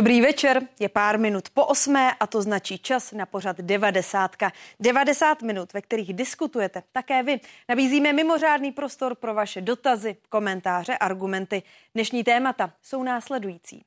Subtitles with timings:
[0.00, 4.36] Dobrý večer, je pár minut po osmé a to značí čas na pořad 90.
[4.80, 7.40] 90 minut, ve kterých diskutujete také vy.
[7.68, 11.62] Nabízíme mimořádný prostor pro vaše dotazy, komentáře, argumenty.
[11.94, 13.84] Dnešní témata jsou následující.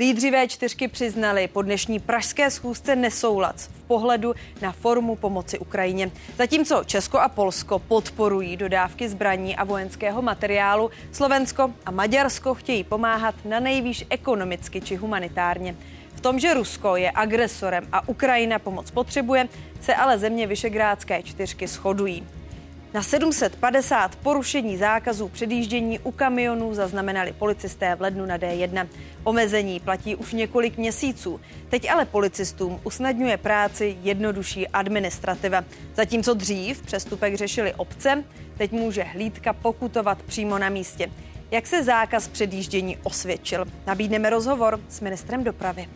[0.00, 6.10] Lídři V4 přiznali po dnešní pražské schůzce nesoulad v pohledu na formu pomoci Ukrajině.
[6.38, 13.34] Zatímco Česko a Polsko podporují dodávky zbraní a vojenského materiálu, Slovensko a Maďarsko chtějí pomáhat
[13.44, 15.76] na nejvýš ekonomicky či humanitárně.
[16.14, 19.48] V tom, že Rusko je agresorem a Ukrajina pomoc potřebuje,
[19.80, 22.26] se ale země Vyšegrádské čtyřky shodují.
[22.94, 28.88] Na 750 porušení zákazů předjíždění u kamionů zaznamenali policisté v lednu na D1.
[29.24, 31.40] Omezení platí už několik měsíců.
[31.68, 35.64] Teď ale policistům usnadňuje práci jednodušší administrativa.
[35.94, 38.24] Zatímco dřív přestupek řešili obce,
[38.58, 41.10] teď může hlídka pokutovat přímo na místě.
[41.50, 43.64] Jak se zákaz předjíždění osvědčil?
[43.86, 45.88] Nabídneme rozhovor s ministrem dopravy.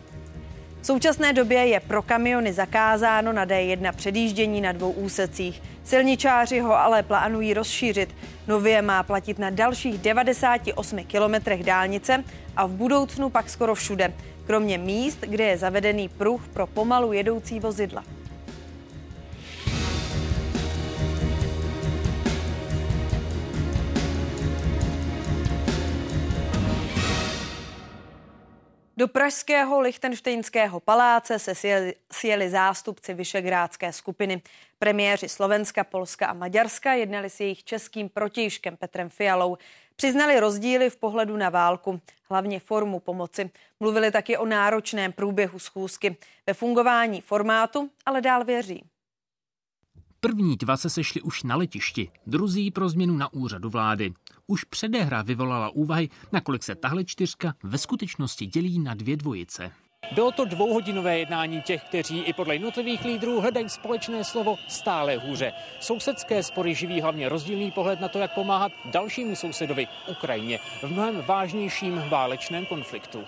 [0.81, 5.61] V současné době je pro kamiony zakázáno na D1 předjíždění na dvou úsecích.
[5.85, 8.15] Silničáři ho ale plánují rozšířit.
[8.47, 12.23] Nově má platit na dalších 98 kilometrech dálnice
[12.55, 14.13] a v budoucnu pak skoro všude,
[14.45, 18.03] kromě míst, kde je zavedený pruh pro pomalu jedoucí vozidla.
[28.97, 34.41] Do pražského lichtenštejnského paláce se sjeli, sjeli zástupci Vyšegrádské skupiny.
[34.79, 39.57] Premiéři Slovenska, Polska a Maďarska jednali s jejich českým protějškem Petrem Fialou.
[39.95, 43.51] Přiznali rozdíly v pohledu na válku, hlavně formu pomoci.
[43.79, 46.17] Mluvili taky o náročném průběhu schůzky.
[46.47, 48.83] Ve fungování formátu ale dál věří.
[50.19, 54.13] První dva se sešli už na letišti, druzí pro změnu na úřadu vlády.
[54.47, 59.71] Už předehra vyvolala úvahy, nakolik se tahle čtyřka ve skutečnosti dělí na dvě dvojice.
[60.11, 65.53] Bylo to dvouhodinové jednání těch, kteří i podle jednotlivých lídrů hledají společné slovo stále hůře.
[65.79, 71.23] Sousedské spory živí hlavně rozdílný pohled na to, jak pomáhat dalšímu sousedovi Ukrajině v mnohem
[71.27, 73.23] vážnějším válečném konfliktu.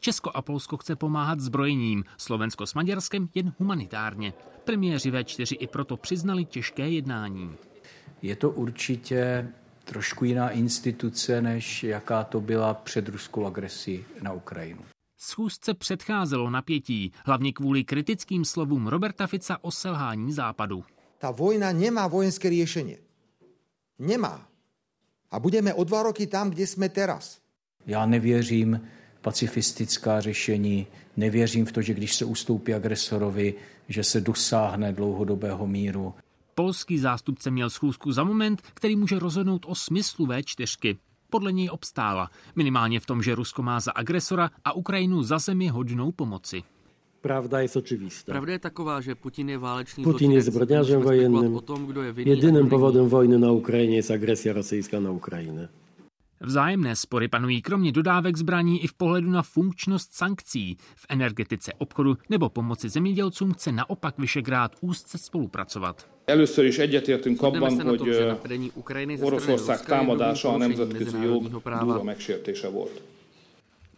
[0.00, 4.32] Česko a Polsko chce pomáhat zbrojením, Slovensko s Maďarskem jen humanitárně.
[4.64, 7.56] Premiéři V4 i proto přiznali těžké jednání.
[8.22, 9.48] Je to určitě
[9.88, 14.80] trošku jiná instituce, než jaká to byla před ruskou agresí na Ukrajinu.
[15.18, 20.84] Schůzce předcházelo napětí, hlavně kvůli kritickým slovům Roberta Fica o selhání západu.
[21.18, 22.96] Ta vojna nemá vojenské řešení.
[23.98, 24.48] Nemá.
[25.30, 27.38] A budeme o dva roky tam, kde jsme teraz.
[27.86, 28.80] Já nevěřím
[29.20, 33.54] pacifistická řešení, nevěřím v to, že když se ustoupí agresorovi,
[33.88, 36.14] že se dosáhne dlouhodobého míru.
[36.58, 40.96] Polský zástupce měl schůzku za moment, který může rozhodnout o smyslu V4.
[41.30, 45.68] Podle něj obstála, minimálně v tom, že Rusko má za agresora a Ukrajinu za zemi
[45.68, 46.62] hodnou pomoci.
[47.20, 48.32] Pravda je oczywista.
[48.32, 51.60] Pravda je taková, že Putin je válečný Putin je zbrodniarzem wojennym.
[51.60, 55.68] Tom, kdo je Jedynym powodem wojny na Ukrajině je agresja rosyjska na Ukrajinę.
[56.40, 60.76] Vzájemné spory panují kromě dodávek zbraní i v pohledu na funkčnost sankcí.
[60.96, 66.08] V energetice obchodu nebo pomoci zemědělcům chce naopak Vyšegrád úzce spolupracovat.
[66.26, 68.72] Először is egyetértünk abban, hogy
[69.20, 73.02] Oroszország támadása a nemzetközi jog durva megsértése volt.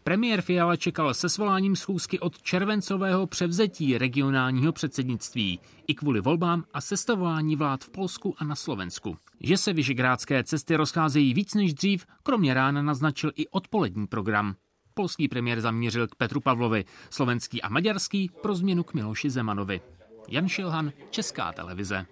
[0.02, 6.80] Premiér Fiala čekal se svoláním schůzky od červencového převzetí regionálního předsednictví i kvůli volbám a
[6.80, 9.16] sestavování vlád v Polsku a na Slovensku.
[9.40, 14.54] Že se vyžegrádské cesty rozcházejí víc než dřív, kromě rána naznačil i odpolední program.
[14.94, 19.80] Polský premiér zamířil k Petru Pavlovi, slovenský a maďarský pro změnu k Miloši Zemanovi.
[20.28, 22.06] Jan Šilhan, Česká televize.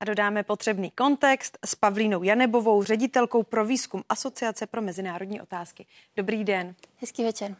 [0.00, 5.86] A dodáme potřebný kontext s Pavlínou Janebovou, ředitelkou pro výzkum Asociace pro mezinárodní otázky.
[6.16, 6.74] Dobrý den.
[6.96, 7.56] Hezký večer.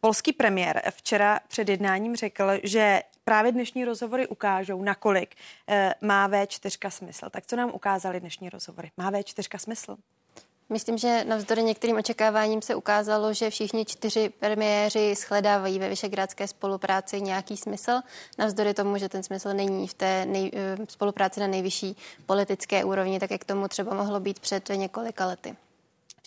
[0.00, 5.34] Polský premiér včera před jednáním řekl, že právě dnešní rozhovory ukážou, nakolik
[5.68, 7.30] eh, má V4 smysl.
[7.30, 8.90] Tak co nám ukázaly dnešní rozhovory?
[8.96, 9.96] Má V4 smysl?
[10.68, 17.20] Myslím, že navzdory některým očekáváním se ukázalo, že všichni čtyři premiéři shledávají ve vyšegrádské spolupráci
[17.20, 18.00] nějaký smysl,
[18.38, 21.96] navzdory tomu, že ten smysl není v té nej, eh, spolupráci na nejvyšší
[22.26, 25.56] politické úrovni, tak jak tomu třeba mohlo být před několika lety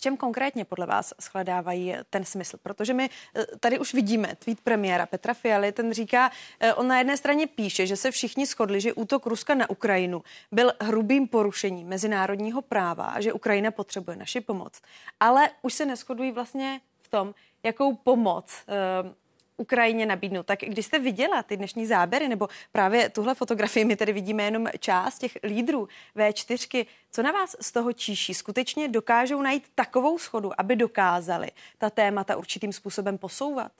[0.04, 2.56] čem konkrétně podle vás shledávají ten smysl?
[2.62, 6.30] Protože my eh, tady už vidíme tweet premiéra Petra Fialy, ten říká,
[6.60, 10.22] eh, on na jedné straně píše, že se všichni shodli, že útok Ruska na Ukrajinu
[10.52, 14.82] byl hrubým porušením mezinárodního práva a že Ukrajina potřebuje naši pomoc.
[15.20, 19.23] Ale už se neschodují vlastně v tom, jakou pomoc eh,
[19.56, 20.46] Ukrajině nabídnout.
[20.46, 24.66] Tak když jste viděla ty dnešní záběry, nebo právě tuhle fotografii, my tady vidíme jenom
[24.78, 28.34] část těch lídrů V4, co na vás z toho číší?
[28.34, 33.72] Skutečně dokážou najít takovou schodu, aby dokázali ta témata určitým způsobem posouvat?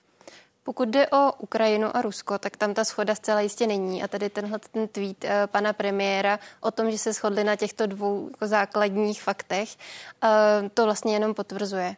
[0.64, 4.02] Pokud jde o Ukrajinu a Rusko, tak tam ta schoda zcela jistě není.
[4.02, 7.86] A tady tenhle ten tweet eh, pana premiéra o tom, že se shodli na těchto
[7.86, 9.68] dvou jako základních faktech,
[10.24, 11.96] eh, to vlastně jenom potvrzuje.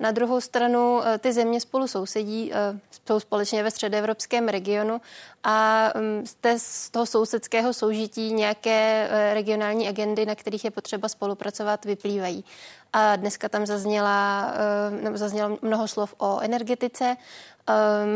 [0.00, 2.52] Na druhou stranu eh, ty země spolu sousedí,
[3.06, 5.00] jsou společně ve středoevropském regionu
[5.44, 6.26] a mm,
[6.56, 12.44] z toho sousedského soužití nějaké regionální agendy, na kterých je potřeba spolupracovat, vyplývají.
[12.92, 14.52] A dneska tam zazněla,
[15.14, 17.16] zaznělo mnoho slov o energetice,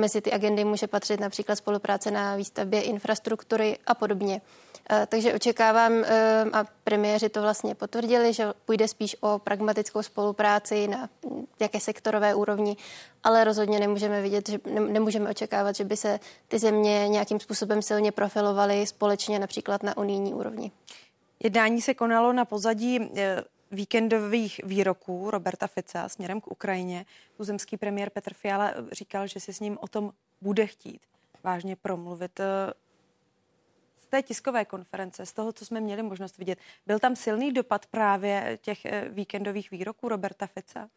[0.00, 4.40] Mezi ty agendy může patřit například spolupráce na výstavbě infrastruktury a podobně.
[5.08, 6.04] Takže očekávám,
[6.52, 11.08] a premiéři to vlastně potvrdili, že půjde spíš o pragmatickou spolupráci na
[11.60, 12.76] jaké sektorové úrovni,
[13.22, 14.58] ale rozhodně nemůžeme vidět, že
[14.88, 20.34] nemůžeme očekávat, že by se ty země nějakým způsobem silně profilovaly společně například na unijní
[20.34, 20.72] úrovni.
[21.42, 27.06] Jednání se konalo na pozadí e, víkendových výroků Roberta Fica směrem k Ukrajině.
[27.36, 31.00] Tuzemský premiér Petr Fiala říkal, že si s ním o tom bude chtít
[31.44, 32.40] vážně promluvit.
[34.14, 38.58] Té tiskové konference, z toho, co jsme měli možnost vidět, byl tam silný dopad právě
[38.62, 40.88] těch eh, víkendových výroků Roberta Fica?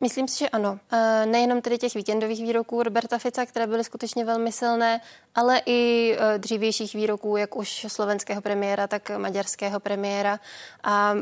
[0.00, 0.78] Myslím si, že ano.
[1.24, 5.00] Nejenom tedy těch víkendových výroků Roberta Fica, které byly skutečně velmi silné,
[5.34, 10.40] ale i e, dřívějších výroků, jak už slovenského premiéra, tak maďarského premiéra
[10.84, 11.14] a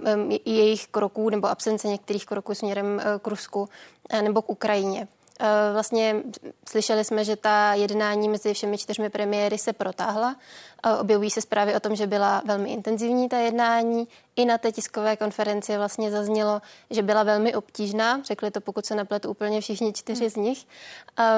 [0.45, 3.69] jejich kroků nebo absence některých kroků směrem k Rusku
[4.23, 5.09] nebo k Ukrajině.
[5.73, 6.17] Vlastně
[6.69, 10.37] slyšeli jsme, že ta jednání mezi všemi čtyřmi premiéry se protáhla.
[11.01, 14.09] Objevují se zprávy o tom, že byla velmi intenzivní ta jednání.
[14.37, 18.21] I na té tiskové konferenci vlastně zaznělo, že byla velmi obtížná.
[18.25, 20.31] Řekli to, pokud se nepletu, úplně všichni čtyři hmm.
[20.31, 20.67] z nich.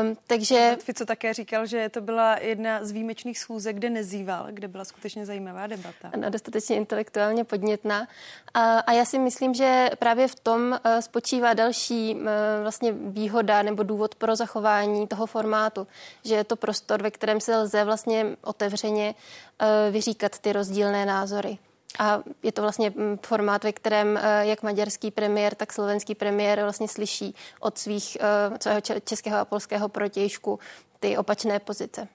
[0.00, 0.76] Um, takže...
[0.80, 5.26] Fico také říkal, že to byla jedna z výjimečných schůzek, kde nezýval, kde byla skutečně
[5.26, 6.10] zajímavá debata.
[6.12, 8.08] Ano, dostatečně intelektuálně podnětná.
[8.54, 12.22] A, a já si myslím, že právě v tom uh, spočívá další uh,
[12.62, 15.86] vlastně výhoda nebo důvod pro zachování toho formátu,
[16.24, 21.58] že je to prostor, ve kterém se lze vlastně otevřeně uh, vyříkat ty rozdílné názory.
[21.98, 26.62] A je to vlastně mm, formát, ve kterém eh, jak maďarský premiér, tak slovenský premiér
[26.62, 28.18] vlastně slyší od svých
[28.60, 30.58] svého českého a polského protějšku
[31.00, 32.08] ty opačné pozice.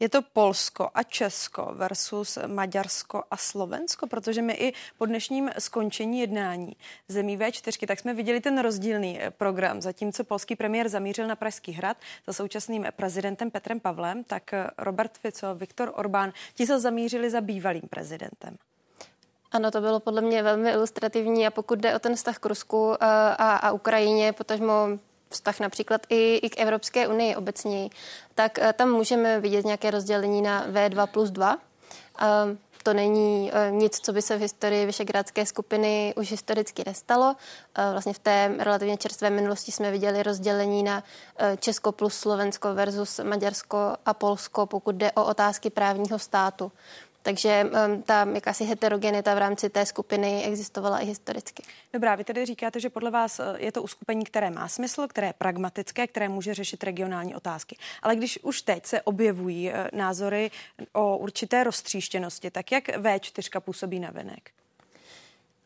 [0.00, 6.20] Je to Polsko a Česko versus Maďarsko a Slovensko, protože my i po dnešním skončení
[6.20, 6.76] jednání
[7.08, 9.82] zemí V4, tak jsme viděli ten rozdílný eh, program.
[9.82, 11.96] Zatímco polský premiér zamířil na Pražský hrad
[12.26, 17.40] za současným prezidentem Petrem Pavlem, tak eh, Robert Fico, Viktor Orbán, ti se zamířili za
[17.40, 18.56] bývalým prezidentem.
[19.52, 22.94] Ano, to bylo podle mě velmi ilustrativní a pokud jde o ten vztah k Rusku
[22.94, 22.96] eh,
[23.38, 24.88] a, a Ukrajině, potažmo
[25.30, 27.88] vztah například i, i k Evropské unii obecně,
[28.34, 31.58] tak eh, tam můžeme vidět nějaké rozdělení na V2 plus 2.
[32.22, 32.26] Eh,
[32.82, 37.36] to není nic, co by se v historii Vyšegrádské skupiny už historicky nestalo.
[37.92, 41.04] Vlastně v té relativně čerstvé minulosti jsme viděli rozdělení na
[41.58, 46.72] Česko plus Slovensko versus Maďarsko a Polsko, pokud jde o otázky právního státu.
[47.22, 51.62] Takže um, ta jakási heterogenita v rámci té skupiny existovala i historicky.
[51.92, 55.26] Dobrá, vy tedy říkáte, že podle vás eh, je to uskupení, které má smysl, které
[55.26, 57.76] je pragmatické, které může řešit regionální otázky.
[58.02, 60.50] Ale když už teď se objevují eh, názory
[60.92, 64.50] o určité roztříštěnosti, tak jak V4 působí na venek?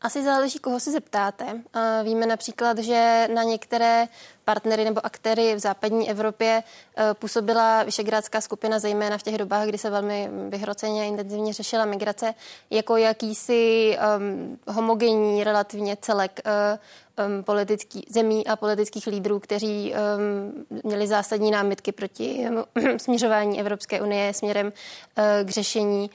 [0.03, 1.61] Asi záleží, koho se zeptáte.
[2.03, 4.07] Víme například, že na některé
[4.45, 6.63] partnery nebo aktéry v západní Evropě
[6.97, 11.85] e, působila Vyšegrádská skupina, zejména v těch dobách, kdy se velmi vyhroceně a intenzivně řešila
[11.85, 12.33] migrace,
[12.69, 20.81] jako jakýsi um, homogenní relativně celek uh, um, politický, zemí a politických lídrů, kteří um,
[20.83, 26.09] měli zásadní námitky proti um, směřování Evropské unie směrem uh, k řešení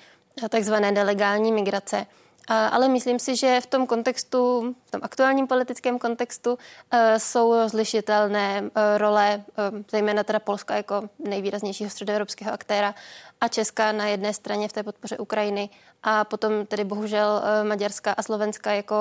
[0.48, 2.06] takzvané nelegální migrace.
[2.48, 6.58] Ale myslím si, že v tom kontextu, v tom aktuálním politickém kontextu
[6.90, 9.42] e, jsou rozlišitelné e, role, e,
[9.90, 12.94] zejména teda Polska jako nejvýraznějšího středoevropského aktéra
[13.40, 15.68] a Česka na jedné straně v té podpoře Ukrajiny
[16.02, 18.94] a potom tedy bohužel Maďarska a Slovenska jako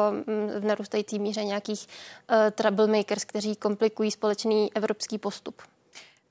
[0.60, 1.88] v narůstající míře nějakých
[2.52, 5.62] troublemakers, kteří komplikují společný evropský postup.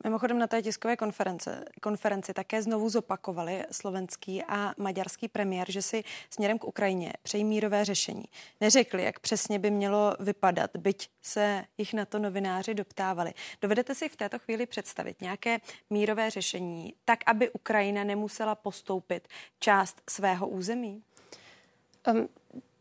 [0.06, 6.04] Mimochodem na té tiskové konference, konferenci také znovu zopakovali slovenský a maďarský premiér, že si
[6.30, 8.24] směrem k Ukrajině přejí mírové řešení.
[8.60, 13.32] Neřekli, jak přesně by mělo vypadat, byť se jich na to novináři doptávali.
[13.62, 15.58] Dovedete si v této chvíli představit nějaké
[15.90, 21.02] mírové řešení, tak aby Ukrajina nemusela postoupit část svého území?
[22.14, 22.28] Um.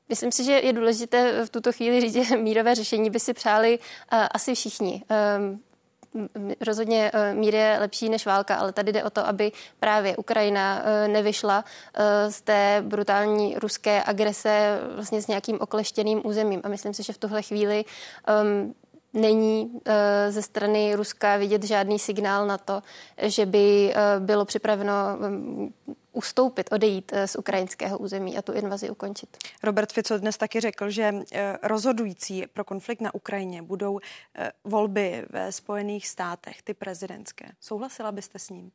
[0.10, 3.79] Myslím si, že je důležité v tuto chvíli říct, že mírové řešení by si přáli
[3.79, 5.03] uh, asi všichni.
[5.38, 5.63] Um,
[6.62, 11.63] rozhodně mír je lepší než válka, ale tady jde o to, aby právě Ukrajina nevyšla
[12.29, 16.62] z té brutální ruské agrese vlastně s nějakým okleštěným územím.
[16.63, 17.86] A myslím si, že v tuhle chvíli
[18.43, 18.75] um,
[19.15, 22.81] není eh, ze strany Ruska vidět žádný signál na to,
[23.22, 25.74] že by eh, bylo připraveno mm,
[26.15, 29.38] ustoupit, odejít eh, z ukrajinského území a tu invazi ukončit.
[29.63, 31.13] Robert Fico dnes taky řekl, že
[31.63, 34.00] rozhodující pro konflikt na Ukrajině budou
[34.63, 37.45] volby ve Spojených státech, ty prezidentské.
[37.62, 38.72] Souhlasila byste s ním?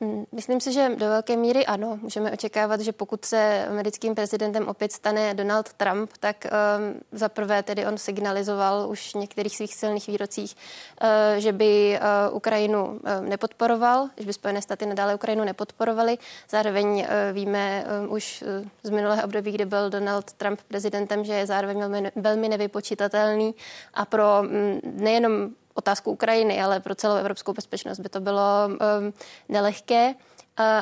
[0.00, 1.98] Mm, myslím si, že do velké míry ano.
[2.02, 7.62] Můžeme očekávat, že pokud se americkým prezidentem opět stane Donald Trump, tak um, za prvé
[7.62, 10.56] tedy on signalizoval už v některých svých silných výrocích,
[11.02, 16.18] uh, že by uh, Ukrajinu uh, nepodporoval, že by Spojené státy nadále Ukrajinu nepodporovaly.
[16.50, 18.44] Zároveň uh, víme už
[18.82, 23.54] z minulého období, kdy byl Donald Trump prezidentem, že je zároveň velmi, velmi nevypočítatelný
[23.94, 29.12] a pro um, nejenom otázku Ukrajiny, ale pro celou evropskou bezpečnost by to bylo um,
[29.48, 30.14] nelehké.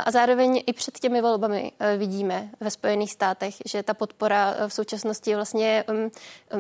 [0.05, 4.69] A zároveň i před těmi volbami uh, vidíme ve Spojených státech, že ta podpora uh,
[4.69, 6.11] v současnosti vlastně um,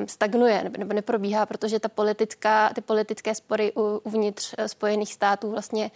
[0.00, 3.72] um, stagnuje nebo neprobíhá, protože ta politická, ty politické spory
[4.02, 5.90] uvnitř uh, Spojených států vlastně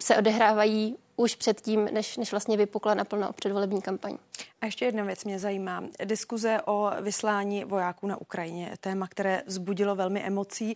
[0.00, 4.18] se odehrávají už předtím, než, než vlastně vypukla naplno předvolební kampaň.
[4.60, 5.84] A ještě jedna věc mě zajímá.
[6.04, 10.74] Diskuze o vyslání vojáků na Ukrajině, téma, které vzbudilo velmi emocí.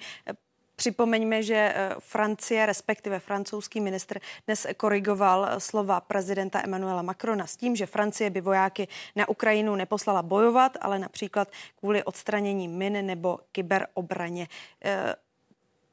[0.79, 7.77] Připomeňme, že eh, Francie, respektive francouzský ministr, dnes korigoval slova prezidenta Emmanuela Macrona s tím,
[7.77, 14.49] že Francie by vojáky na Ukrajinu neposlala bojovat, ale například kvůli odstranění min nebo kyberobraně.
[14.85, 15.15] Eh,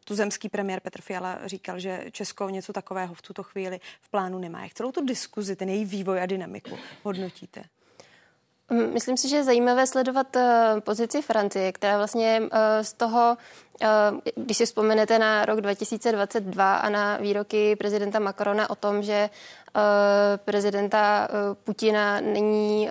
[0.04, 4.64] tuzemský premiér Petr Fiala říkal, že Česko něco takového v tuto chvíli v plánu nemá.
[4.64, 7.64] Jak celou tu diskuzi, ten její vývoj a dynamiku hodnotíte?
[8.72, 10.42] Mm, myslím si, že je zajímavé sledovat uh,
[10.80, 12.50] pozici Francie, která vlastně uh,
[12.82, 13.38] z toho,
[13.82, 13.88] uh,
[14.36, 19.30] když si vzpomenete na rok 2022 a na výroky prezidenta Macrona o tom, že
[20.46, 21.28] prezidenta
[21.64, 22.90] Putina není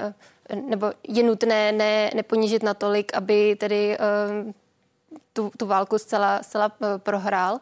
[0.55, 3.99] nebo je nutné ne, neponížit natolik, aby tedy
[5.35, 7.61] tu, tu válku zcela, zcela prohrál,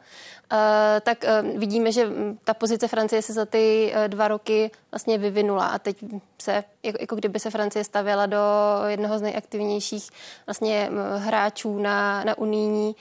[0.53, 4.71] Eh, tak eh, vidíme, že mm, ta pozice Francie se za ty eh, dva roky
[4.91, 5.97] vlastně vyvinula a teď
[6.39, 8.39] se, jako, jako kdyby se Francie stavěla do
[8.87, 10.11] jednoho z nejaktivnějších
[10.47, 12.97] vlastně hráčů na, na unijní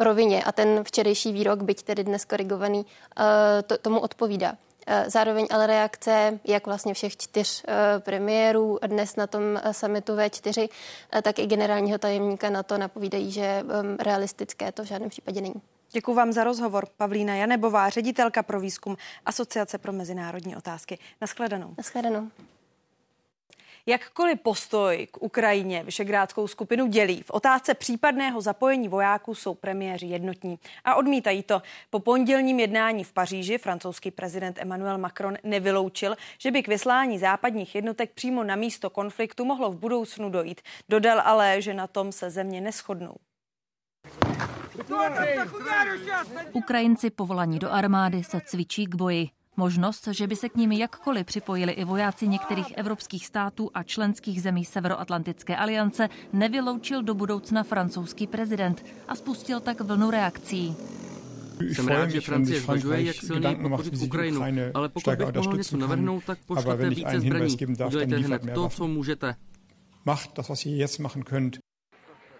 [0.00, 2.86] rovině a ten včerejší výrok, byť tedy dnes korigovaný,
[3.66, 4.56] to, tomu odpovídá.
[5.06, 7.64] Zároveň ale reakce jak vlastně všech čtyř
[7.98, 9.42] premiérů dnes na tom
[9.72, 10.68] summitu V4,
[11.22, 13.64] tak i generálního tajemníka na to napovídají, že
[14.00, 15.62] realistické to v žádném případě není.
[15.92, 16.86] Děkuji vám za rozhovor.
[16.96, 20.98] Pavlína Janebová, ředitelka pro výzkum Asociace pro mezinárodní otázky.
[21.20, 21.74] Naschledanou.
[21.78, 22.28] Naschledanou.
[23.88, 30.58] Jakkoliv postoj k Ukrajině Vyšegrádskou skupinu dělí, v otázce případného zapojení vojáků jsou premiéři jednotní
[30.84, 31.62] a odmítají to.
[31.90, 37.74] Po pondělním jednání v Paříži francouzský prezident Emmanuel Macron nevyloučil, že by k vyslání západních
[37.74, 40.60] jednotek přímo na místo konfliktu mohlo v budoucnu dojít.
[40.88, 43.14] Dodal ale, že na tom se země neschodnou.
[46.52, 49.37] Ukrajinci povolaní do armády se cvičí k boji.
[49.58, 54.42] Možnost, že by se k ním jakkoliv připojili i vojáci některých evropských států a členských
[54.42, 60.76] zemí Severoatlantické aliance, nevyloučil do budoucna francouzský prezident a spustil tak vlnu reakcí.
[61.60, 64.42] Jsem rád, že Francie zvažuje, jak silněji podpořit Ukrajinu,
[64.74, 67.56] ale pokud bych mohl něco navrhnout, tak pošlete více zbraní.
[67.86, 69.34] Udělejte hned to, co můžete.
[70.04, 71.58] Macht das, was ihr jetzt machen könnt.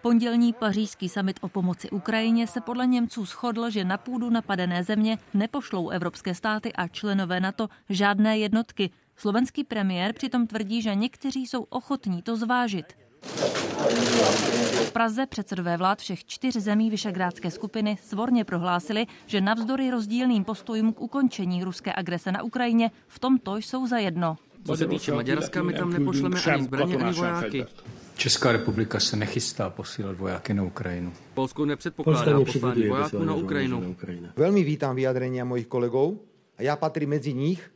[0.01, 5.17] Pondělní pařížský summit o pomoci Ukrajině se podle Němců shodl, že na půdu napadené země
[5.33, 8.89] nepošlou evropské státy a členové NATO žádné jednotky.
[9.15, 12.85] Slovenský premiér přitom tvrdí, že někteří jsou ochotní to zvážit.
[14.85, 20.93] V Praze předsedové vlád všech čtyř zemí Vyšegrádské skupiny svorně prohlásili, že navzdory rozdílným postojům
[20.93, 24.37] k ukončení ruské agrese na Ukrajině v tomto jsou za jedno.
[24.65, 27.65] Co se týče Maďarska, my tam nepošleme ani zbraně, ani vojáky.
[28.19, 31.13] Česká republika se nechystá posílat vojáky na Ukrajinu.
[31.33, 33.95] Polsko nepředpokládá poslání vojáků na Ukrajinu.
[34.35, 36.19] Velmi vítám vyjadrenia mojich kolegov
[36.57, 37.71] a já patrím mezi nich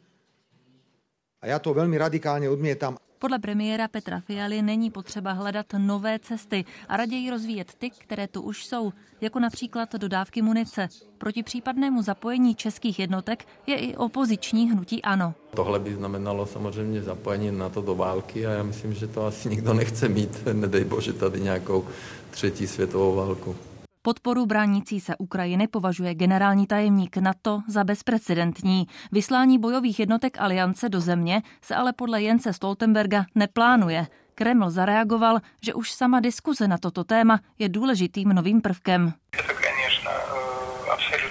[1.42, 2.98] a já to velmi radikálně odmítám.
[3.24, 8.42] Podle premiéra Petra Fialy není potřeba hledat nové cesty a raději rozvíjet ty, které tu
[8.42, 10.90] už jsou, jako například dodávky munice.
[11.18, 15.34] Proti případnému zapojení českých jednotek je i opoziční hnutí ANO.
[15.56, 19.50] Tohle by znamenalo samozřejmě zapojení na to do války a já myslím, že to asi
[19.50, 21.88] nikdo nechce mít, nedej bože tady nějakou
[22.32, 23.56] třetí světovou válku.
[24.06, 28.88] Podporu bránící se Ukrajiny považuje generální tajemník NATO za bezprecedentní.
[29.12, 34.08] Vyslání bojových jednotek aliance do země se ale podle Jence Stoltenberga neplánuje.
[34.36, 39.14] Kreml zareagoval, že už sama diskuze na toto téma je důležitým novým prvkem.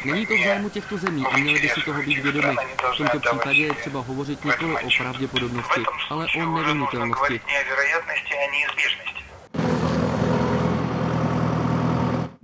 [0.04, 2.56] Není to v zájmu těchto zemí a měli by si toho být vědomi.
[2.94, 7.40] V tomto případě je třeba hovořit nikoli o pravděpodobnosti, ale o nevyhnutelnosti.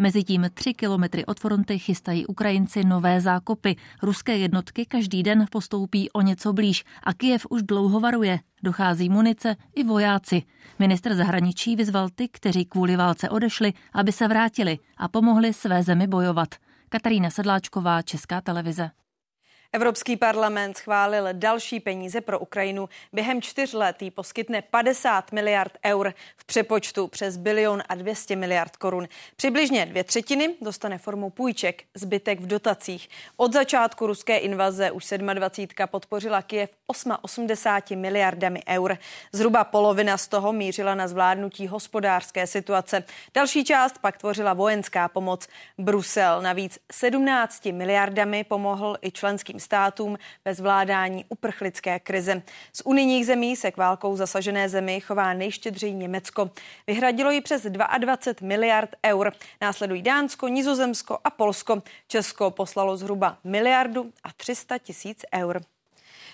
[0.00, 3.76] Mezitím tři kilometry od fronty chystají Ukrajinci nové zákopy.
[4.02, 8.40] Ruské jednotky každý den postoupí o něco blíž a Kijev už dlouho varuje.
[8.62, 10.43] Dochází munice i vojáci.
[10.78, 16.07] Ministr zahraničí vyzval ty, kteří kvůli válce odešli, aby se vrátili a pomohli své zemi
[16.07, 16.49] bojovat.
[16.88, 18.90] Katarína Sedláčková, Česká televize.
[19.72, 22.88] Evropský parlament schválil další peníze pro Ukrajinu.
[23.12, 28.76] Během čtyř let jí poskytne 50 miliard eur v přepočtu přes bilion a 200 miliard
[28.76, 29.08] korun.
[29.37, 33.08] Přibližně dvě třetiny dostane formou půjček, zbytek v dotacích.
[33.37, 35.87] Od začátku ruské invaze už 27.
[35.87, 38.98] podpořila Kiev 88 miliardami eur.
[39.32, 43.04] Zhruba polovina z toho mířila na zvládnutí hospodářské situace.
[43.34, 45.48] Další část pak tvořila vojenská pomoc.
[45.78, 52.43] Brusel navíc 17 miliardami pomohl i členským členským státům ve zvládání uprchlické krize.
[52.73, 56.50] Z unijních zemí se k válkou zasažené zemi chová nejštědřejí Německo.
[56.87, 59.33] Vyhradilo ji přes 22 miliard eur.
[59.61, 61.83] Následují Dánsko, Nizozemsko a Polsko.
[62.09, 65.61] Česko poslalo zhruba miliardu a 300 tisíc eur.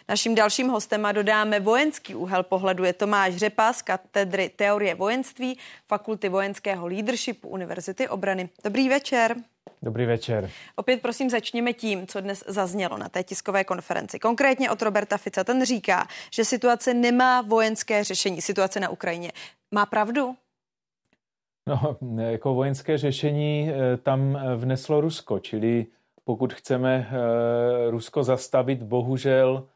[0.08, 5.58] Naším dalším hostem a dodáme vojenský úhel pohledu je Tomáš Řepa z katedry teorie vojenství
[5.88, 8.48] Fakulty vojenského leadershipu Univerzity obrany.
[8.64, 9.53] Dobrý večer.
[9.82, 10.50] Dobrý večer.
[10.76, 14.18] Opět prosím začněme tím, co dnes zaznělo na té tiskové konferenci.
[14.18, 15.44] Konkrétně od Roberta Fica.
[15.44, 19.32] Ten říká, že situace nemá vojenské řešení, situace na Ukrajině.
[19.70, 20.36] Má pravdu?
[21.66, 21.96] No,
[22.30, 25.86] jako vojenské řešení eh, tam eh, vneslo Rusko, čili
[26.24, 29.66] pokud chceme eh, Rusko zastavit, bohužel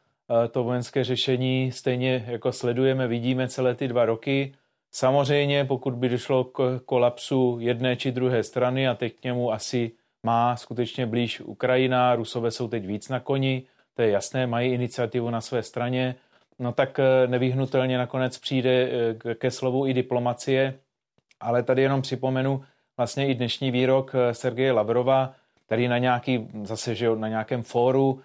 [0.51, 4.53] to vojenské řešení stejně jako sledujeme, vidíme celé ty dva roky.
[4.91, 9.91] Samozřejmě, pokud by došlo k kolapsu jedné či druhé strany a teď k němu asi
[10.23, 15.29] má skutečně blíž Ukrajina, Rusové jsou teď víc na koni, to je jasné, mají iniciativu
[15.29, 16.15] na své straně,
[16.59, 18.89] no tak eh, nevyhnutelně nakonec přijde
[19.25, 20.73] eh, ke slovu i diplomacie,
[21.39, 22.63] ale tady jenom připomenu
[22.97, 25.33] vlastně i dnešní výrok eh, Sergeje Lavrova,
[25.65, 28.21] který na nějaký, zase že na nějakém fóru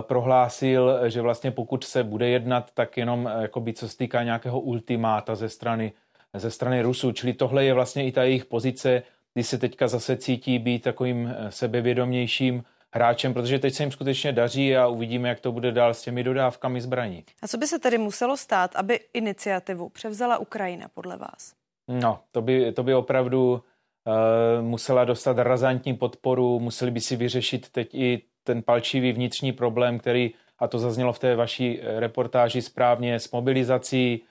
[0.00, 5.34] prohlásil, že vlastně pokud se bude jednat, tak jenom jakoby co se týká nějakého ultimáta
[5.34, 5.92] ze strany,
[6.34, 7.12] ze strany Rusů.
[7.12, 9.02] Čili tohle je vlastně i ta jejich pozice,
[9.34, 14.32] kdy se teďka zase cítí být takovým eh, sebevědomějším hráčem, protože teď se jim skutečně
[14.32, 17.24] daří a uvidíme, jak to bude dál s těmi dodávkami zbraní.
[17.42, 21.54] A co by se tedy muselo stát, aby iniciativu převzala Ukrajina podle vás?
[21.88, 27.68] No, to by, to by opravdu uh, musela dostat razantní podporu, museli by si vyřešit
[27.68, 32.62] teď i ten palčivý vnitřní problém, který, a to zaznělo v té vaší eh, reportáži
[32.62, 34.22] správně, s mobilizací.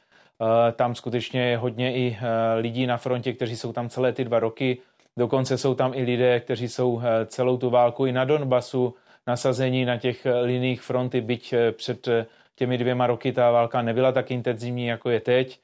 [0.75, 2.17] Tam skutečně je hodně i
[2.55, 4.77] lidí na frontě, kteří jsou tam celé ty dva roky.
[5.17, 8.95] Dokonce jsou tam i lidé, kteří jsou eh, celou tu válku i na Donbasu
[9.27, 12.07] nasazení na těch eh, liních fronty, byť eh, před
[12.55, 15.59] těmi dvěma roky ta válka nebyla tak intenzivní, jako je teď,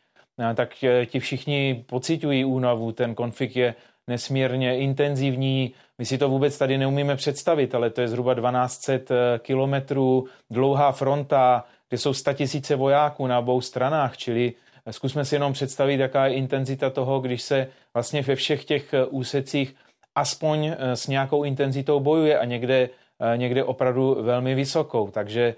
[0.56, 0.74] tak
[1.06, 3.76] ti všichni pocitují únavu, ten konflikt je
[4.08, 5.74] nesmírně intenzivní.
[5.98, 9.06] My si to vůbec tady neumíme představit, ale to je zhruba 1200
[9.40, 14.54] kilometrů dlouhá fronta, kde jsou tisíce vojáků na obou stranách, čili
[14.92, 19.06] Zkusme si jenom představit, jaká je intenzita toho, když se vlastně ve všech těch eh,
[19.06, 19.76] úsecích
[20.16, 22.90] aspoň eh, s nějakou intenzitou bojuje a někde,
[23.34, 25.12] eh, někde opravdu velmi vysokou.
[25.12, 25.56] Takže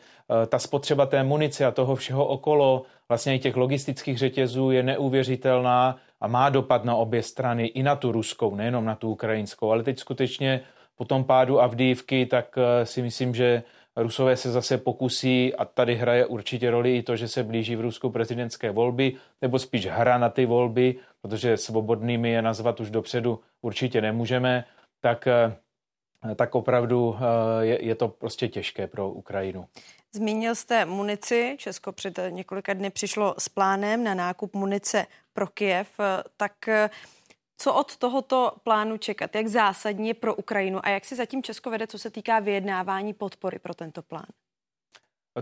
[0.48, 5.98] ta spotřeba té munice a toho všeho okolo, vlastně i těch logistických řetězů je neuvěřitelná
[6.22, 9.72] a má dopad na obě strany, i na tu ruskou, nejenom na tu ukrajinskou.
[9.72, 10.62] Ale teď skutečně
[10.96, 13.64] po tom pádu Avdívky, tak si myslím, že
[13.96, 17.82] Rusové se zase pokusí, a tady hraje určitě roli i to, že se blíží v
[17.82, 23.40] Rusku prezidentské volby, nebo spíš hra na ty volby, protože svobodnými je nazvat už dopředu
[23.62, 24.66] určitě nemůžeme,
[25.02, 25.56] tak, eh,
[26.36, 29.66] tak opravdu eh, je, je to prostě těžké pro Ukrajinu.
[30.14, 31.56] Zmínil jste munici.
[31.60, 35.90] Česko před několika dny přišlo s plánem na nákup munice pro Kiev.
[36.38, 36.54] Tak
[37.62, 39.36] co od tohoto plánu čekat?
[39.36, 43.14] Jak zásadní je pro Ukrajinu a jak si zatím Česko vede, co se týká vyjednávání
[43.14, 44.26] podpory pro tento plán?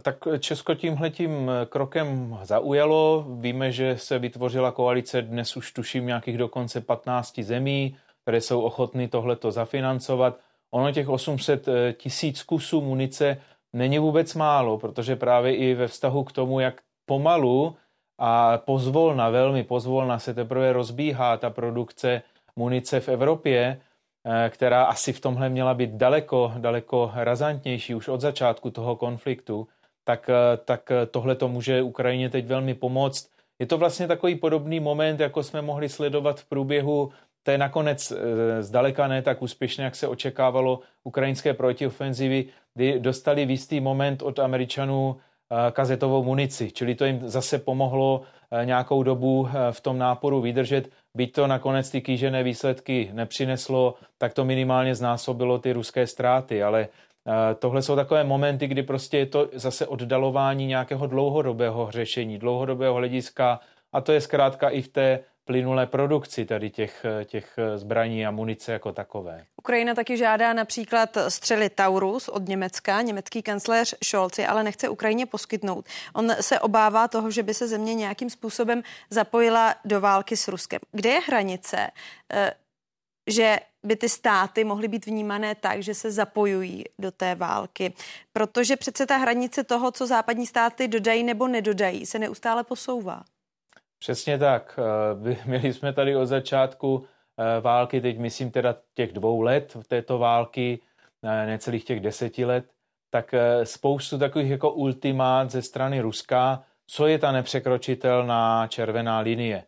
[0.02, 3.26] Tak Česko tímhletím krokem zaujalo.
[3.40, 9.08] Víme, že se vytvořila koalice dnes už tuším nějakých dokonce 15 zemí, které jsou ochotny
[9.08, 10.40] tohleto zafinancovat.
[10.72, 13.42] Ono těch 800 eh, tisíc kusů munice
[13.74, 17.76] není vůbec málo, protože právě i ve vztahu k tomu, jak pomalu
[18.20, 22.22] a pozvolna, velmi pozvolna se teprve rozbíhá ta produkce
[22.56, 23.82] munice v Evropě,
[24.26, 29.68] eh, která asi v tomhle měla být daleko, daleko razantnější už od začátku toho konfliktu,
[30.04, 33.30] tak, eh, tak tohle to může Ukrajině teď velmi pomoct.
[33.60, 37.12] Je to vlastně takový podobný moment, jako jsme mohli sledovat v průběhu
[37.52, 38.14] je nakonec
[38.60, 44.40] zdaleka ne tak úspěšné, jak se očekávalo ukrajinské protiofenzivy, kdy dostali v jistý moment od
[44.40, 45.18] Američanů
[45.72, 48.22] kazetovou munici, čili to jim zase pomohlo
[48.64, 50.90] nějakou dobu v tom náporu vydržet.
[51.18, 56.88] Byť to nakonec ty kýžené výsledky nepřineslo, tak to minimálně znásobilo ty ruské ztráty, ale
[57.60, 63.60] tohle jsou takové momenty, kdy prostě je to zase oddalování nějakého dlouhodobého řešení, dlouhodobého hlediska.
[63.94, 68.72] A to je zkrátka i v té plynulé produkci tady těch, těch zbraní a munice
[68.72, 69.46] jako takové.
[69.58, 73.02] Ukrajina taky žádá například střely Taurus od Německa.
[73.02, 75.86] Německý kancléř Scholz ale nechce Ukrajině poskytnout.
[76.14, 80.80] On se obává toho, že by se země nějakým způsobem zapojila do války s Ruskem.
[80.92, 81.88] Kde je hranice,
[82.34, 82.52] eh,
[83.28, 87.94] že by ty státy mohly být vnímané tak, že se zapojují do té války.
[88.34, 93.24] Protože přece ta hranice toho, co západní státy dodají nebo nedodají, se neustále posouvá.
[94.00, 94.80] Přesně tak.
[95.24, 97.06] Eh, měli jsme tady od začátku
[97.38, 100.80] eh, války, teď myslím teda těch dvou let v této války,
[101.24, 102.66] eh, necelých těch deseti let,
[103.12, 109.64] tak spoustu takových jako ultimát ze strany Ruska, co je ta nepřekročitelná červená linie.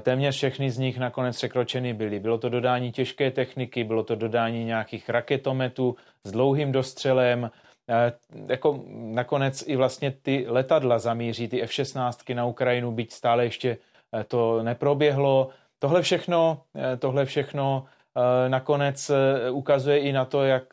[0.00, 2.20] Téměř všechny z nich nakonec překročeny byly.
[2.20, 7.50] Bylo to dodání těžké techniky, bylo to dodání nějakých raketometů s dlouhým dostřelem,
[8.48, 13.78] jako nakonec i vlastně ty letadla zamíří, ty F-16 na Ukrajinu, byť stále ještě
[14.14, 15.48] eh, to neproběhlo.
[15.78, 17.84] Tohle všechno, eh, tohle všechno
[18.48, 19.10] nakonec
[19.50, 20.64] ukazuje i na to, jak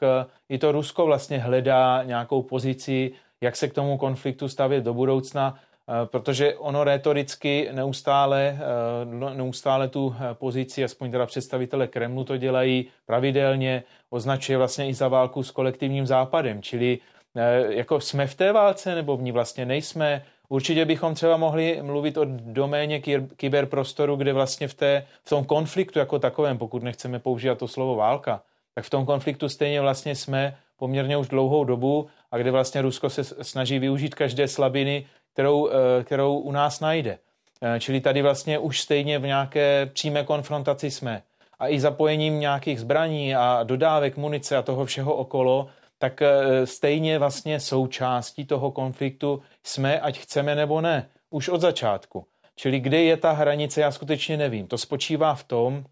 [0.50, 5.60] i to Rusko vlastně hledá nějakou pozici, jak se k tomu konfliktu stavět do budoucna,
[6.06, 8.60] protože ono retoricky neustále,
[9.04, 15.08] no, neustále tu pozici, aspoň teda představitele Kremlu to dělají pravidelně, označuje vlastně i za
[15.08, 17.00] válku s kolektivním západem, čili
[17.36, 20.26] eh, jako jsme v té válce nebo v ní vlastně nejsme.
[20.50, 23.02] Určitě bychom třeba mohli mluvit o doméně
[23.36, 27.96] kyberprostoru, kde vlastně v, té, v tom konfliktu jako takovém, pokud nechceme používat to slovo
[27.96, 28.42] válka,
[28.76, 33.10] tak v tom konfliktu stejně vlastně jsme poměrně už dlouhou dobu a kde vlastně Rusko
[33.10, 37.20] se snaží využít každé slabiny, kterou, eh, kterou u nás najde.
[37.62, 41.24] Eh, čili tady vlastně už stejně v nějaké přímé konfrontaci jsme
[41.60, 45.68] a i zapojením nějakých zbraní a dodávek munice a toho všeho okolo,
[45.98, 52.26] tak eh, stejně vlastně součástí toho konfliktu jsme, ať chceme nebo ne, už od začátku.
[52.56, 54.68] Čili kde je ta hranice, já skutečně nevím.
[54.68, 55.84] To spočívá v tom,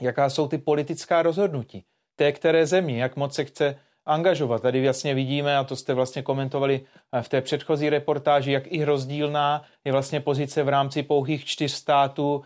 [0.00, 1.84] jaká jsou ty politická rozhodnutí
[2.16, 4.62] té které země, jak moc se chce angažovat.
[4.62, 6.80] Tady jasně vidíme, a to jste vlastně komentovali
[7.12, 11.72] eh, v té předchozí reportáži, jak i rozdílná je vlastně pozice v rámci pouhých čtyř
[11.72, 12.42] států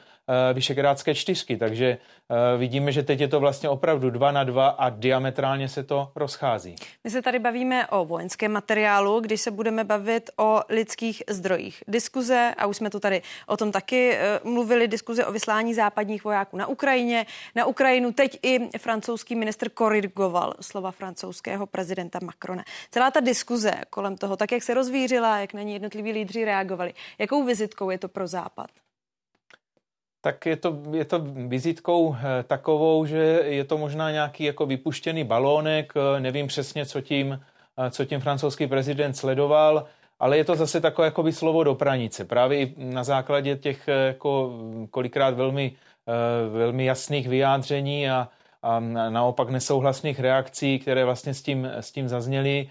[0.53, 4.88] Vyšegrádské čtyřky, takže eh, vidíme, že teď je to vlastně opravdu dva na dva a
[4.88, 6.77] diametrálně se to rozchází.
[7.05, 11.83] My se tady bavíme o vojenském materiálu, když se budeme bavit o lidských zdrojích.
[11.88, 16.25] Diskuze, a už jsme to tady o tom taky eh, mluvili, diskuze o vyslání západních
[16.25, 17.27] vojáků na Ukrajině.
[17.57, 22.64] Na Ukrajinu teď i francouzský minister korigoval slova francouzského prezidenta Macrona.
[22.90, 26.95] Celá ta diskuze kolem toho, tak jak se rozvířila, jak na ní jednotliví lídři reagovali,
[27.19, 28.71] jakou vizitkou je to pro Západ?
[30.20, 35.24] Tak je to, je to vizitkou eh, takovou, že je to možná nějaký jako vypuštěný
[35.24, 37.40] balónek, eh, nevím přesně, co tím,
[37.78, 39.87] eh, co tím francouzský prezident sledoval,
[40.18, 42.24] ale je to zase takové jako by slovo do pranice.
[42.24, 44.59] Právě na základě těch jako
[44.90, 45.72] kolikrát velmi,
[46.52, 48.28] velmi jasných vyjádření a,
[48.62, 52.70] a naopak nesouhlasných reakcí, které vlastně s tím, s tím zazněly,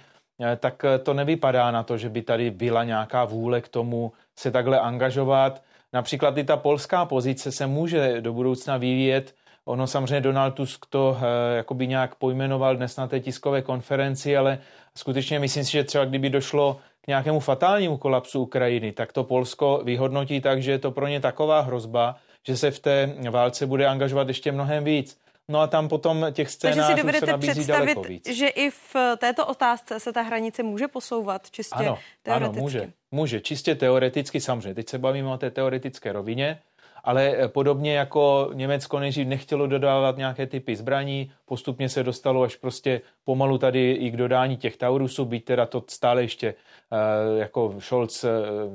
[0.58, 4.80] tak to nevypadá na to, že by tady byla nějaká vůle k tomu se takhle
[4.80, 5.62] angažovat.
[5.94, 9.36] Například i ta polská pozice se může do budoucna vyvíjet.
[9.66, 14.60] Ono samozřejmě Donald Tusk to eh, jakoby nějak pojmenoval dnes na té tiskové konferenci, ale
[14.96, 19.82] skutečně myslím si, že třeba kdyby došlo k nějakému fatálnímu kolapsu Ukrajiny, tak to Polsko
[19.84, 22.16] vyhodnotí tak, že je to pro ně taková hrozba,
[22.48, 25.18] že se v té válce bude angažovat ještě mnohem víc.
[25.48, 30.00] No a tam potom těch scénářů Takže si dovedete představit, že i v této otázce
[30.00, 32.58] se ta hranice může posouvat čistě ano, teoreticky?
[32.58, 32.94] Ano, může.
[33.12, 34.76] Může, čistě teoreticky samozřejmě.
[34.76, 36.62] Teď se bavíme o té teoretické rovině,
[37.04, 42.56] ale eh, podobně jako Německo nejdřív nechtělo dodávat nějaké typy zbraní, postupně se dostalo až
[42.56, 47.76] prostě pomalu tady i k dodání těch Taurusů, byť teda to stále ještě uh, jako
[47.80, 48.30] Scholz uh,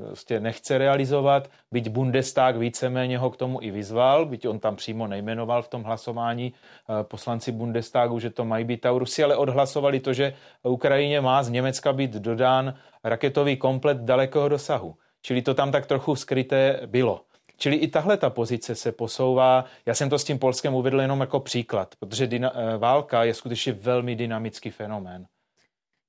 [0.07, 5.07] prostě nechce realizovat, byť Bundestag víceméně ho k tomu i vyzval, byť on tam přímo
[5.07, 6.53] nejmenoval v tom hlasování
[7.03, 11.93] poslanci Bundestagu, že to mají být Taurusy, ale odhlasovali to, že Ukrajině má z Německa
[11.93, 14.95] být dodán raketový komplet dalekého dosahu.
[15.23, 17.21] Čili to tam tak trochu skryté bylo.
[17.57, 19.65] Čili i tahle ta pozice se posouvá.
[19.87, 23.35] Já jsem to s tím Polskem uvedl jenom jako příklad, protože dyna- eh, válka je
[23.35, 25.27] skutečně velmi dynamický fenomén.